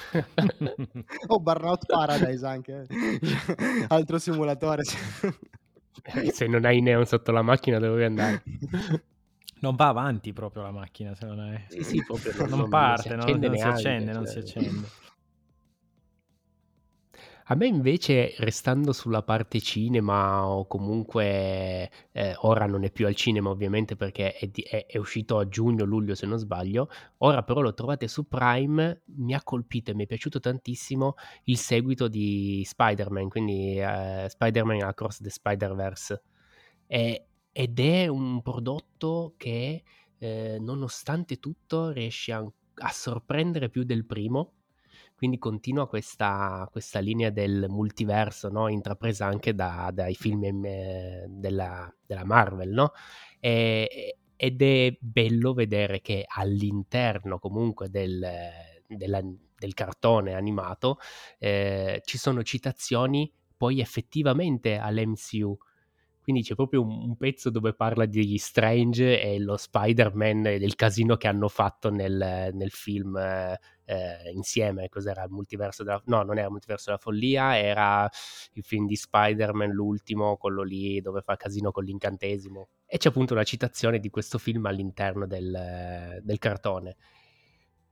oh, 1.26 1.40
Burnout 1.40 1.86
Paradise 1.86 2.46
anche. 2.46 2.86
Altro 3.88 4.18
simulatore. 4.18 4.82
Se 6.32 6.46
non 6.46 6.64
hai 6.64 6.80
neon 6.80 7.04
sotto 7.04 7.32
la 7.32 7.42
macchina 7.42 7.78
dove 7.78 7.92
vuoi 7.92 8.04
andare? 8.04 8.42
Non 9.60 9.74
va 9.74 9.88
avanti 9.88 10.32
proprio 10.32 10.62
la 10.62 10.70
macchina 10.70 11.14
se 11.14 11.26
non 11.26 11.40
è... 11.40 11.64
Sì, 11.68 11.82
sì, 11.82 12.02
proprio 12.02 12.32
non, 12.38 12.48
non- 12.48 12.58
non 12.60 12.68
parte, 12.70 13.10
si 13.10 13.14
no? 13.14 13.22
accende 13.22 13.48
non 13.48 13.56
si 13.56 13.62
accende, 13.62 14.12
non 14.12 14.24
cioè. 14.24 14.32
si 14.32 14.38
accende. 14.38 14.88
A 17.50 17.56
me 17.56 17.66
invece, 17.66 18.34
restando 18.38 18.92
sulla 18.92 19.22
parte 19.24 19.60
cinema 19.60 20.46
o 20.46 20.66
comunque 20.68 21.90
eh, 22.12 22.34
ora 22.42 22.64
non 22.66 22.84
è 22.84 22.92
più 22.92 23.06
al 23.08 23.16
cinema 23.16 23.50
ovviamente 23.50 23.96
perché 23.96 24.34
è, 24.34 24.46
di- 24.46 24.62
è- 24.62 24.86
è 24.86 24.98
uscito 24.98 25.36
a 25.36 25.48
giugno-luglio 25.48 26.14
se 26.14 26.26
non 26.26 26.38
sbaglio, 26.38 26.88
ora 27.18 27.42
però 27.42 27.60
lo 27.60 27.74
trovate 27.74 28.06
su 28.06 28.28
Prime, 28.28 29.02
mi 29.16 29.34
ha 29.34 29.42
colpito 29.42 29.90
e 29.90 29.94
mi 29.94 30.04
è 30.04 30.06
piaciuto 30.06 30.38
tantissimo 30.38 31.14
il 31.44 31.56
seguito 31.58 32.06
di 32.06 32.62
Spider-Man, 32.64 33.28
quindi 33.28 33.80
eh, 33.80 34.26
Spider-Man 34.28 34.82
Across 34.82 35.20
the 35.20 35.30
Spider-Verse. 35.30 36.22
E- 36.86 37.26
ed 37.50 37.80
è 37.80 38.06
un 38.06 38.42
prodotto 38.42 39.34
che 39.36 39.82
eh, 40.18 40.56
nonostante 40.60 41.40
tutto 41.40 41.90
riesce 41.90 42.32
a, 42.32 42.38
a 42.38 42.88
sorprendere 42.90 43.68
più 43.70 43.82
del 43.82 44.06
primo 44.06 44.52
quindi 45.20 45.36
continua 45.38 45.86
questa, 45.86 46.66
questa 46.72 46.98
linea 46.98 47.28
del 47.28 47.66
multiverso, 47.68 48.48
no? 48.48 48.68
intrapresa 48.68 49.26
anche 49.26 49.54
da- 49.54 49.90
dai 49.92 50.14
film 50.14 50.40
della, 51.28 51.94
della 52.06 52.24
Marvel, 52.24 52.70
no? 52.70 52.92
E- 53.38 54.16
ed 54.34 54.62
è 54.62 54.96
bello 54.98 55.52
vedere 55.52 56.00
che 56.00 56.24
all'interno 56.26 57.38
comunque 57.38 57.90
del, 57.90 58.26
della- 58.86 59.20
del 59.22 59.74
cartone 59.74 60.32
animato 60.34 60.96
eh, 61.38 62.00
ci 62.06 62.16
sono 62.16 62.42
citazioni 62.42 63.30
poi 63.54 63.80
effettivamente 63.80 64.78
all'MCU. 64.78 65.58
Quindi 66.30 66.46
c'è 66.46 66.54
proprio 66.54 66.82
un, 66.82 67.08
un 67.08 67.16
pezzo 67.16 67.50
dove 67.50 67.74
parla 67.74 68.06
di 68.06 68.38
Strange 68.38 69.20
e 69.20 69.40
lo 69.40 69.56
Spider-Man 69.56 70.46
e 70.46 70.58
del 70.60 70.76
casino 70.76 71.16
che 71.16 71.26
hanno 71.26 71.48
fatto 71.48 71.90
nel, 71.90 72.50
nel 72.52 72.70
film 72.70 73.16
eh, 73.16 73.58
eh, 73.84 74.30
insieme. 74.32 74.88
Cos'era 74.88 75.24
il 75.24 75.30
multiverso 75.32 75.82
della... 75.82 76.00
No, 76.06 76.22
non 76.22 76.36
era 76.36 76.46
il 76.46 76.52
multiverso 76.52 76.84
della 76.86 76.98
follia, 76.98 77.58
era 77.58 78.08
il 78.52 78.62
film 78.62 78.86
di 78.86 78.94
Spider-Man, 78.94 79.70
l'ultimo, 79.70 80.36
quello 80.36 80.62
lì 80.62 81.00
dove 81.00 81.20
fa 81.20 81.34
casino 81.34 81.72
con 81.72 81.82
l'incantesimo. 81.82 82.68
E 82.86 82.96
c'è 82.98 83.08
appunto 83.08 83.32
una 83.32 83.42
citazione 83.42 83.98
di 83.98 84.08
questo 84.08 84.38
film 84.38 84.66
all'interno 84.66 85.26
del, 85.26 86.20
del 86.22 86.38
cartone. 86.38 86.96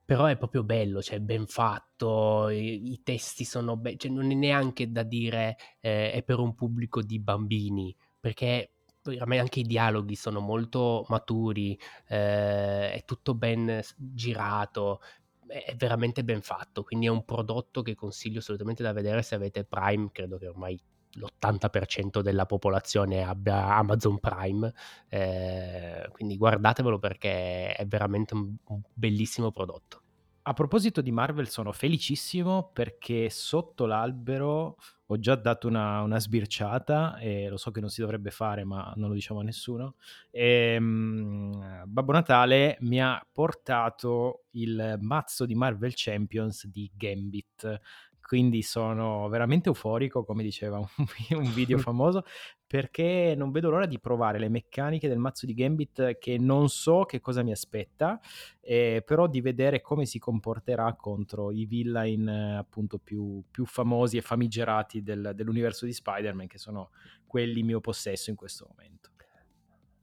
Però 0.04 0.26
è 0.26 0.36
proprio 0.36 0.62
bello, 0.62 1.02
cioè 1.02 1.18
ben 1.18 1.46
fatto, 1.46 2.50
i, 2.50 2.92
i 2.92 3.02
testi 3.02 3.44
sono 3.44 3.76
belli, 3.76 3.98
cioè 3.98 4.12
non 4.12 4.30
è 4.30 4.34
neanche 4.34 4.92
da 4.92 5.02
dire 5.02 5.56
eh, 5.80 6.12
è 6.12 6.22
per 6.22 6.38
un 6.38 6.54
pubblico 6.54 7.02
di 7.02 7.18
bambini, 7.18 7.94
perché 8.20 8.72
a 9.18 9.24
anche 9.38 9.60
i 9.60 9.62
dialoghi 9.62 10.14
sono 10.14 10.40
molto 10.40 11.06
maturi, 11.08 11.78
eh, 12.08 12.92
è 12.92 13.02
tutto 13.06 13.34
ben 13.34 13.80
girato, 13.96 15.00
è 15.46 15.74
veramente 15.76 16.24
ben 16.24 16.42
fatto, 16.42 16.82
quindi 16.82 17.06
è 17.06 17.10
un 17.10 17.24
prodotto 17.24 17.82
che 17.82 17.94
consiglio 17.94 18.40
assolutamente 18.40 18.82
da 18.82 18.92
vedere 18.92 19.22
se 19.22 19.34
avete 19.34 19.64
Prime, 19.64 20.10
credo 20.12 20.36
che 20.36 20.46
ormai 20.48 20.78
l'80% 21.12 22.20
della 22.20 22.44
popolazione 22.44 23.24
abbia 23.24 23.76
Amazon 23.76 24.18
Prime, 24.18 24.72
eh, 25.08 26.08
quindi 26.12 26.36
guardatevelo 26.36 26.98
perché 26.98 27.72
è 27.72 27.86
veramente 27.86 28.34
un 28.34 28.56
bellissimo 28.92 29.50
prodotto. 29.50 30.02
A 30.42 30.52
proposito 30.54 31.00
di 31.00 31.10
Marvel, 31.12 31.48
sono 31.48 31.72
felicissimo 31.72 32.70
perché 32.72 33.28
sotto 33.28 33.84
l'albero 33.84 34.76
ho 35.10 35.18
già 35.18 35.36
dato 35.36 35.68
una, 35.68 36.02
una 36.02 36.20
sbirciata 36.20 37.16
e 37.18 37.48
lo 37.48 37.56
so 37.56 37.70
che 37.70 37.80
non 37.80 37.88
si 37.88 38.02
dovrebbe 38.02 38.30
fare, 38.30 38.64
ma 38.64 38.92
non 38.96 39.08
lo 39.08 39.14
diciamo 39.14 39.40
a 39.40 39.42
nessuno. 39.42 39.94
E, 40.30 40.76
um, 40.78 41.84
Babbo 41.86 42.12
Natale 42.12 42.76
mi 42.80 43.00
ha 43.00 43.24
portato 43.32 44.44
il 44.52 44.98
mazzo 45.00 45.46
di 45.46 45.54
Marvel 45.54 45.92
Champions 45.94 46.66
di 46.66 46.90
Gambit. 46.94 47.80
Quindi 48.28 48.60
sono 48.60 49.26
veramente 49.30 49.70
euforico, 49.70 50.22
come 50.22 50.42
diceva 50.42 50.76
un, 50.76 50.86
un 51.42 51.50
video 51.54 51.78
famoso, 51.80 52.24
perché 52.66 53.32
non 53.34 53.50
vedo 53.50 53.70
l'ora 53.70 53.86
di 53.86 53.98
provare 53.98 54.38
le 54.38 54.50
meccaniche 54.50 55.08
del 55.08 55.16
mazzo 55.16 55.46
di 55.46 55.54
Gambit 55.54 56.18
che 56.18 56.36
non 56.36 56.68
so 56.68 57.06
che 57.06 57.20
cosa 57.20 57.42
mi 57.42 57.52
aspetta, 57.52 58.20
eh, 58.60 59.02
però 59.02 59.28
di 59.28 59.40
vedere 59.40 59.80
come 59.80 60.04
si 60.04 60.18
comporterà 60.18 60.92
contro 60.92 61.50
i 61.50 61.64
villain 61.64 62.28
eh, 62.28 62.56
appunto 62.56 62.98
più, 62.98 63.42
più, 63.50 63.64
famosi 63.64 64.18
e 64.18 64.20
famigerati 64.20 65.02
del, 65.02 65.32
dell'universo 65.34 65.86
di 65.86 65.94
Spider-Man, 65.94 66.48
che 66.48 66.58
sono 66.58 66.90
quelli 67.26 67.62
mio 67.62 67.80
possesso 67.80 68.28
in 68.28 68.36
questo 68.36 68.66
momento. 68.68 69.07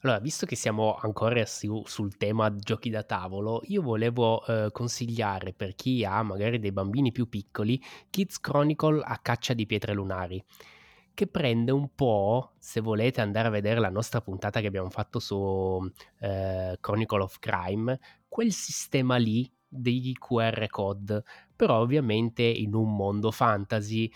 Allora, 0.01 0.19
visto 0.19 0.45
che 0.45 0.55
siamo 0.55 0.95
ancora 0.95 1.45
su, 1.45 1.81
sul 1.85 2.15
tema 2.17 2.53
giochi 2.55 2.89
da 2.91 3.03
tavolo, 3.03 3.61
io 3.65 3.81
volevo 3.81 4.45
eh, 4.45 4.69
consigliare 4.71 5.53
per 5.53 5.73
chi 5.73 6.05
ha 6.05 6.21
magari 6.21 6.59
dei 6.59 6.71
bambini 6.71 7.11
più 7.11 7.27
piccoli 7.27 7.81
Kids 8.11 8.39
Chronicle 8.39 9.01
a 9.03 9.17
caccia 9.17 9.53
di 9.53 9.65
pietre 9.65 9.93
lunari 9.93 10.43
che 11.15 11.27
prende 11.27 11.71
un 11.71 11.95
po', 11.95 12.51
se 12.59 12.81
volete 12.81 13.21
andare 13.21 13.47
a 13.47 13.51
vedere 13.51 13.79
la 13.79 13.89
nostra 13.89 14.19
puntata 14.19 14.59
che 14.59 14.67
abbiamo 14.67 14.89
fatto 14.89 15.19
su 15.19 15.89
eh, 16.19 16.77
Chronicle 16.79 17.21
of 17.23 17.39
Crime, 17.39 17.97
quel 18.27 18.51
sistema 18.51 19.15
lì 19.15 19.49
degli 19.65 20.11
QR 20.11 20.67
code, 20.67 21.23
però 21.55 21.79
ovviamente 21.79 22.43
in 22.43 22.75
un 22.75 22.95
mondo 22.95 23.31
fantasy 23.31 24.11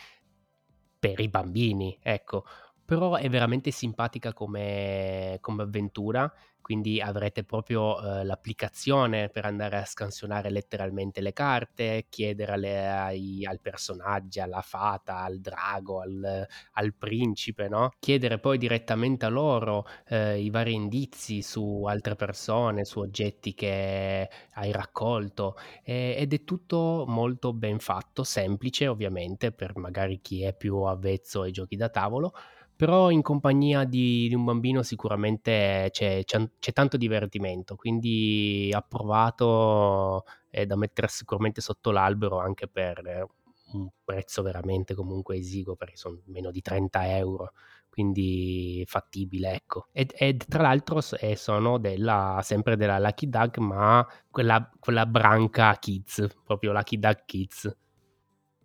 per 1.00 1.20
i 1.22 1.30
bambini, 1.30 1.98
ecco. 2.02 2.44
Però 2.90 3.18
è 3.18 3.30
veramente 3.30 3.70
simpatica 3.70 4.34
come, 4.34 5.38
come 5.42 5.62
avventura, 5.62 6.34
quindi 6.60 7.00
avrete 7.00 7.44
proprio 7.44 8.02
eh, 8.02 8.24
l'applicazione 8.24 9.30
per 9.30 9.46
andare 9.46 9.78
a 9.78 9.86
scansionare 9.86 10.50
letteralmente 10.50 11.22
le 11.22 11.32
carte, 11.32 12.08
chiedere 12.10 12.90
ai, 12.90 13.46
al 13.46 13.60
personaggio, 13.60 14.42
alla 14.42 14.62
fata, 14.62 15.18
al 15.18 15.40
drago, 15.40 16.02
al, 16.02 16.48
al, 16.74 16.94
principe, 16.96 17.68
no? 17.68 17.92
Chiedere 18.00 18.40
poi 18.40 18.58
direttamente 18.58 19.26
a 19.26 19.30
loro 19.30 19.86
eh, 20.08 20.40
i 20.40 20.50
vari 20.50 20.74
indizi 20.74 21.44
su 21.44 21.84
altre 21.88 22.16
persone, 22.16 22.86
su 22.86 23.00
oggetti 23.00 23.54
che 23.54 24.30
hai 24.54 24.72
raccolto 24.72 25.58
eh, 25.84 26.16
ed 26.18 26.34
è 26.34 26.44
tutto 26.44 27.06
molto 27.08 27.54
ben 27.54 27.78
fatto, 27.78 28.24
semplice 28.24 28.88
ovviamente 28.88 29.52
per 29.52 29.78
magari 29.78 30.22
chi 30.22 30.42
è 30.42 30.56
più 30.56 30.78
avvezzo 30.78 31.44
ai 31.44 31.52
giochi 31.52 31.76
da 31.76 31.90
tavolo, 31.90 32.34
però 32.80 33.10
in 33.12 33.22
compagnia 33.22 33.84
di, 33.84 34.30
di 34.30 34.34
un 34.34 34.46
bambino 34.46 34.84
sicuramente 34.84 35.90
c'è, 35.92 36.24
c'è, 36.24 36.50
c'è, 36.60 36.72
tanto 36.72 36.96
divertimento, 36.96 37.76
quindi 37.76 38.72
approvato 38.74 40.24
è 40.50 40.66
da 40.66 40.78
mettere 40.78 41.10
sicuramente 41.10 41.60
sotto 41.60 41.92
l'albero 41.92 42.40
anche 42.40 42.70
per 42.70 43.28
un 43.74 43.90
prezzo 44.02 44.44
veramente 44.44 44.96
comunque 44.96 45.36
esiguo, 45.36 45.76
perché 45.76 45.98
sono 45.98 46.22
meno 46.28 46.52
di 46.52 46.62
30 46.62 47.18
euro, 47.18 47.52
quindi 47.90 48.82
fattibile, 48.88 49.56
ecco. 49.56 49.88
Ed 49.92 50.46
tra 50.48 50.62
l'altro 50.62 51.02
sono 51.02 51.80
della, 51.80 52.40
sempre 52.44 52.78
della 52.78 52.98
Lucky 52.98 53.28
Duck, 53.28 53.58
ma 53.58 54.08
quella, 54.32 54.72
quella 54.80 55.06
branca 55.06 55.76
Kids, 55.78 56.26
proprio 56.46 56.72
Lucky 56.72 56.98
Duck 56.98 57.26
Kids. 57.26 57.78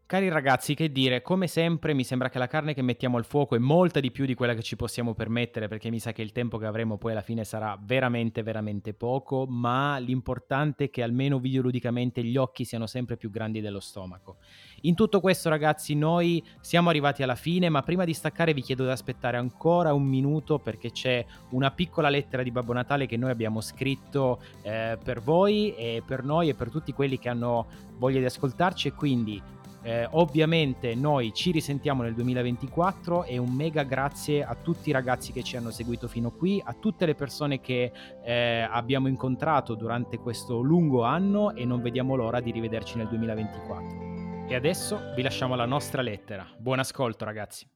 Cari 0.06 0.28
ragazzi, 0.28 0.74
che 0.74 0.92
dire, 0.92 1.22
come 1.22 1.46
sempre 1.46 1.94
mi 1.94 2.04
sembra 2.04 2.28
che 2.28 2.38
la 2.38 2.46
carne 2.46 2.74
che 2.74 2.82
mettiamo 2.82 3.16
al 3.16 3.24
fuoco 3.24 3.54
è 3.54 3.58
molta 3.58 4.00
di 4.00 4.10
più 4.10 4.26
di 4.26 4.34
quella 4.34 4.52
che 4.52 4.62
ci 4.62 4.76
possiamo 4.76 5.14
permettere 5.14 5.66
perché 5.66 5.88
mi 5.88 5.98
sa 5.98 6.12
che 6.12 6.20
il 6.20 6.30
tempo 6.30 6.58
che 6.58 6.66
avremo 6.66 6.98
poi 6.98 7.12
alla 7.12 7.22
fine 7.22 7.42
sarà 7.42 7.78
veramente 7.82 8.42
veramente 8.42 8.92
poco, 8.92 9.46
ma 9.46 9.96
l'importante 9.96 10.84
è 10.84 10.90
che 10.90 11.02
almeno 11.02 11.38
videoludicamente 11.38 12.22
gli 12.22 12.36
occhi 12.36 12.66
siano 12.66 12.86
sempre 12.86 13.16
più 13.16 13.30
grandi 13.30 13.62
dello 13.62 13.80
stomaco. 13.80 14.36
In 14.82 14.94
tutto 14.94 15.20
questo 15.20 15.48
ragazzi 15.48 15.94
noi 15.94 16.44
siamo 16.60 16.90
arrivati 16.90 17.22
alla 17.22 17.34
fine, 17.34 17.70
ma 17.70 17.82
prima 17.82 18.04
di 18.04 18.12
staccare 18.12 18.52
vi 18.52 18.60
chiedo 18.60 18.84
di 18.84 18.90
aspettare 18.90 19.38
ancora 19.38 19.94
un 19.94 20.04
minuto 20.04 20.58
perché 20.58 20.90
c'è 20.90 21.24
una 21.52 21.70
piccola 21.70 22.10
lettera 22.10 22.42
di 22.42 22.50
Babbo 22.50 22.74
Natale 22.74 23.06
che 23.06 23.16
noi 23.16 23.30
abbiamo 23.30 23.62
scritto 23.62 24.42
eh, 24.60 24.98
per 25.02 25.22
voi 25.22 25.74
e 25.74 26.02
per 26.04 26.24
noi 26.24 26.50
e 26.50 26.54
per 26.54 26.68
tutti 26.68 26.92
quelli 26.92 27.18
che 27.18 27.30
hanno 27.30 27.66
voglia 27.96 28.18
di 28.18 28.26
ascoltarci 28.26 28.88
e 28.88 28.92
quindi 28.92 29.40
eh, 29.84 30.08
ovviamente 30.12 30.94
noi 30.94 31.34
ci 31.34 31.50
risentiamo 31.50 32.02
nel 32.02 32.14
2024 32.14 33.24
e 33.24 33.36
un 33.36 33.52
mega 33.52 33.82
grazie 33.82 34.42
a 34.42 34.54
tutti 34.54 34.88
i 34.88 34.92
ragazzi 34.92 35.30
che 35.30 35.42
ci 35.42 35.58
hanno 35.58 35.70
seguito 35.70 36.08
fino 36.08 36.30
qui, 36.30 36.60
a 36.64 36.72
tutte 36.72 37.04
le 37.04 37.14
persone 37.14 37.60
che 37.60 37.92
eh, 38.24 38.66
abbiamo 38.68 39.08
incontrato 39.08 39.74
durante 39.74 40.18
questo 40.18 40.60
lungo 40.60 41.02
anno 41.02 41.54
e 41.54 41.66
non 41.66 41.82
vediamo 41.82 42.14
l'ora 42.14 42.40
di 42.40 42.50
rivederci 42.50 42.96
nel 42.96 43.08
2024. 43.08 44.46
E 44.48 44.54
adesso 44.54 45.12
vi 45.14 45.20
lasciamo 45.20 45.54
la 45.54 45.66
nostra 45.66 46.00
lettera. 46.00 46.46
Buon 46.56 46.78
ascolto 46.78 47.26
ragazzi. 47.26 47.68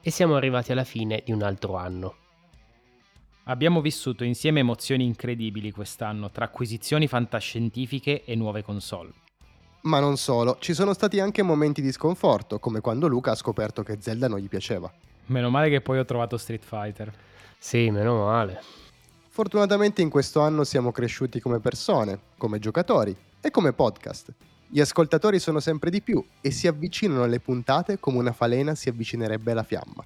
E 0.00 0.10
siamo 0.12 0.36
arrivati 0.36 0.70
alla 0.70 0.84
fine 0.84 1.20
di 1.24 1.32
un 1.32 1.42
altro 1.42 1.74
anno. 1.74 2.25
Abbiamo 3.48 3.80
vissuto 3.80 4.24
insieme 4.24 4.58
emozioni 4.58 5.04
incredibili 5.04 5.70
quest'anno 5.70 6.32
tra 6.32 6.46
acquisizioni 6.46 7.06
fantascientifiche 7.06 8.24
e 8.24 8.34
nuove 8.34 8.64
console. 8.64 9.12
Ma 9.82 10.00
non 10.00 10.16
solo, 10.16 10.56
ci 10.58 10.74
sono 10.74 10.92
stati 10.92 11.20
anche 11.20 11.42
momenti 11.42 11.80
di 11.80 11.92
sconforto, 11.92 12.58
come 12.58 12.80
quando 12.80 13.06
Luca 13.06 13.30
ha 13.30 13.36
scoperto 13.36 13.84
che 13.84 13.98
Zelda 14.00 14.26
non 14.26 14.40
gli 14.40 14.48
piaceva. 14.48 14.92
Meno 15.26 15.48
male 15.48 15.68
che 15.70 15.80
poi 15.80 16.00
ho 16.00 16.04
trovato 16.04 16.36
Street 16.36 16.64
Fighter. 16.64 17.12
Sì, 17.56 17.88
meno 17.92 18.24
male. 18.24 18.60
Fortunatamente 19.28 20.02
in 20.02 20.10
questo 20.10 20.40
anno 20.40 20.64
siamo 20.64 20.90
cresciuti 20.90 21.38
come 21.38 21.60
persone, 21.60 22.18
come 22.38 22.58
giocatori 22.58 23.16
e 23.40 23.50
come 23.52 23.72
podcast. 23.72 24.34
Gli 24.66 24.80
ascoltatori 24.80 25.38
sono 25.38 25.60
sempre 25.60 25.90
di 25.90 26.02
più 26.02 26.24
e 26.40 26.50
si 26.50 26.66
avvicinano 26.66 27.22
alle 27.22 27.38
puntate 27.38 28.00
come 28.00 28.18
una 28.18 28.32
falena 28.32 28.74
si 28.74 28.88
avvicinerebbe 28.88 29.52
alla 29.52 29.62
fiamma. 29.62 30.04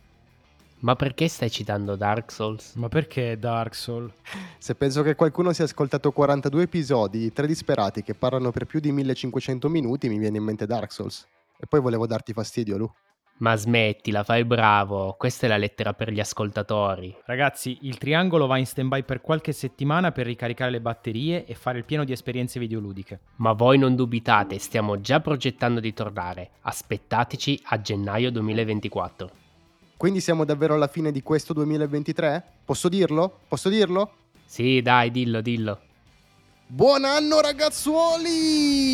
Ma 0.81 0.97
perché 0.97 1.29
stai 1.29 1.51
citando 1.51 1.95
Dark 1.95 2.33
Souls? 2.33 2.75
Ma 2.77 2.89
perché 2.89 3.39
Dark 3.39 3.75
Souls? 3.75 4.15
Se 4.57 4.75
penso 4.75 5.03
che 5.03 5.15
qualcuno 5.15 5.53
si 5.53 5.61
è 5.61 5.65
ascoltato 5.65 6.11
42 6.11 6.63
episodi 6.63 7.19
di 7.19 7.33
tre 7.33 7.47
disperati 7.47 8.03
che 8.03 8.15
parlano 8.15 8.51
per 8.51 8.65
più 8.65 8.81
di 8.81 8.91
1500 8.91 9.69
minuti, 9.69 10.09
mi 10.09 10.19
viene 10.19 10.39
in 10.39 10.45
mente 10.45 10.65
Dark 10.65 10.91
Souls. 10.91 11.27
E 11.59 11.67
poi 11.69 11.81
volevo 11.81 12.07
darti 12.07 12.33
fastidio, 12.33 12.79
Lu. 12.79 12.91
Ma 13.41 13.57
smettila, 13.57 14.23
fai 14.23 14.45
bravo. 14.45 15.15
Questa 15.19 15.45
è 15.45 15.49
la 15.51 15.59
lettera 15.59 15.93
per 15.93 16.11
gli 16.11 16.21
ascoltatori. 16.21 17.15
Ragazzi, 17.27 17.79
il 17.83 17.99
triangolo 17.99 18.47
va 18.47 18.57
in 18.57 18.67
stand-by 18.67 19.03
per 19.03 19.21
qualche 19.21 19.53
settimana 19.53 20.13
per 20.13 20.27
ricaricare 20.27 20.71
le 20.71 20.81
batterie 20.81 21.45
e 21.45 21.55
fare 21.55 21.77
il 21.77 21.85
pieno 21.85 22.05
di 22.05 22.13
esperienze 22.13 22.59
videoludiche. 22.59 23.21
Ma 23.37 23.53
voi 23.53 23.77
non 23.77 23.97
dubitate, 23.97 24.59
stiamo 24.59 25.01
già 25.01 25.21
progettando 25.21 25.81
di 25.81 25.93
tornare. 25.93 26.51
Aspettateci 26.63 27.61
a 27.65 27.81
gennaio 27.81 28.31
2024. 28.31 29.40
Quindi 30.01 30.23
siamo 30.23 30.47
davvero 30.47 30.73
alla 30.73 30.87
fine 30.87 31.13
di 31.13 31.23
questo 31.23 31.53
2023? 31.53 32.43
Posso 32.65 32.89
dirlo? 32.89 33.41
Posso 33.47 33.69
dirlo? 33.69 34.13
Sì, 34.47 34.81
dai, 34.81 35.11
dillo, 35.11 35.43
dillo. 35.43 35.79
Buon 36.67 37.05
anno 37.05 37.43
ragazzuoli! 37.43 38.89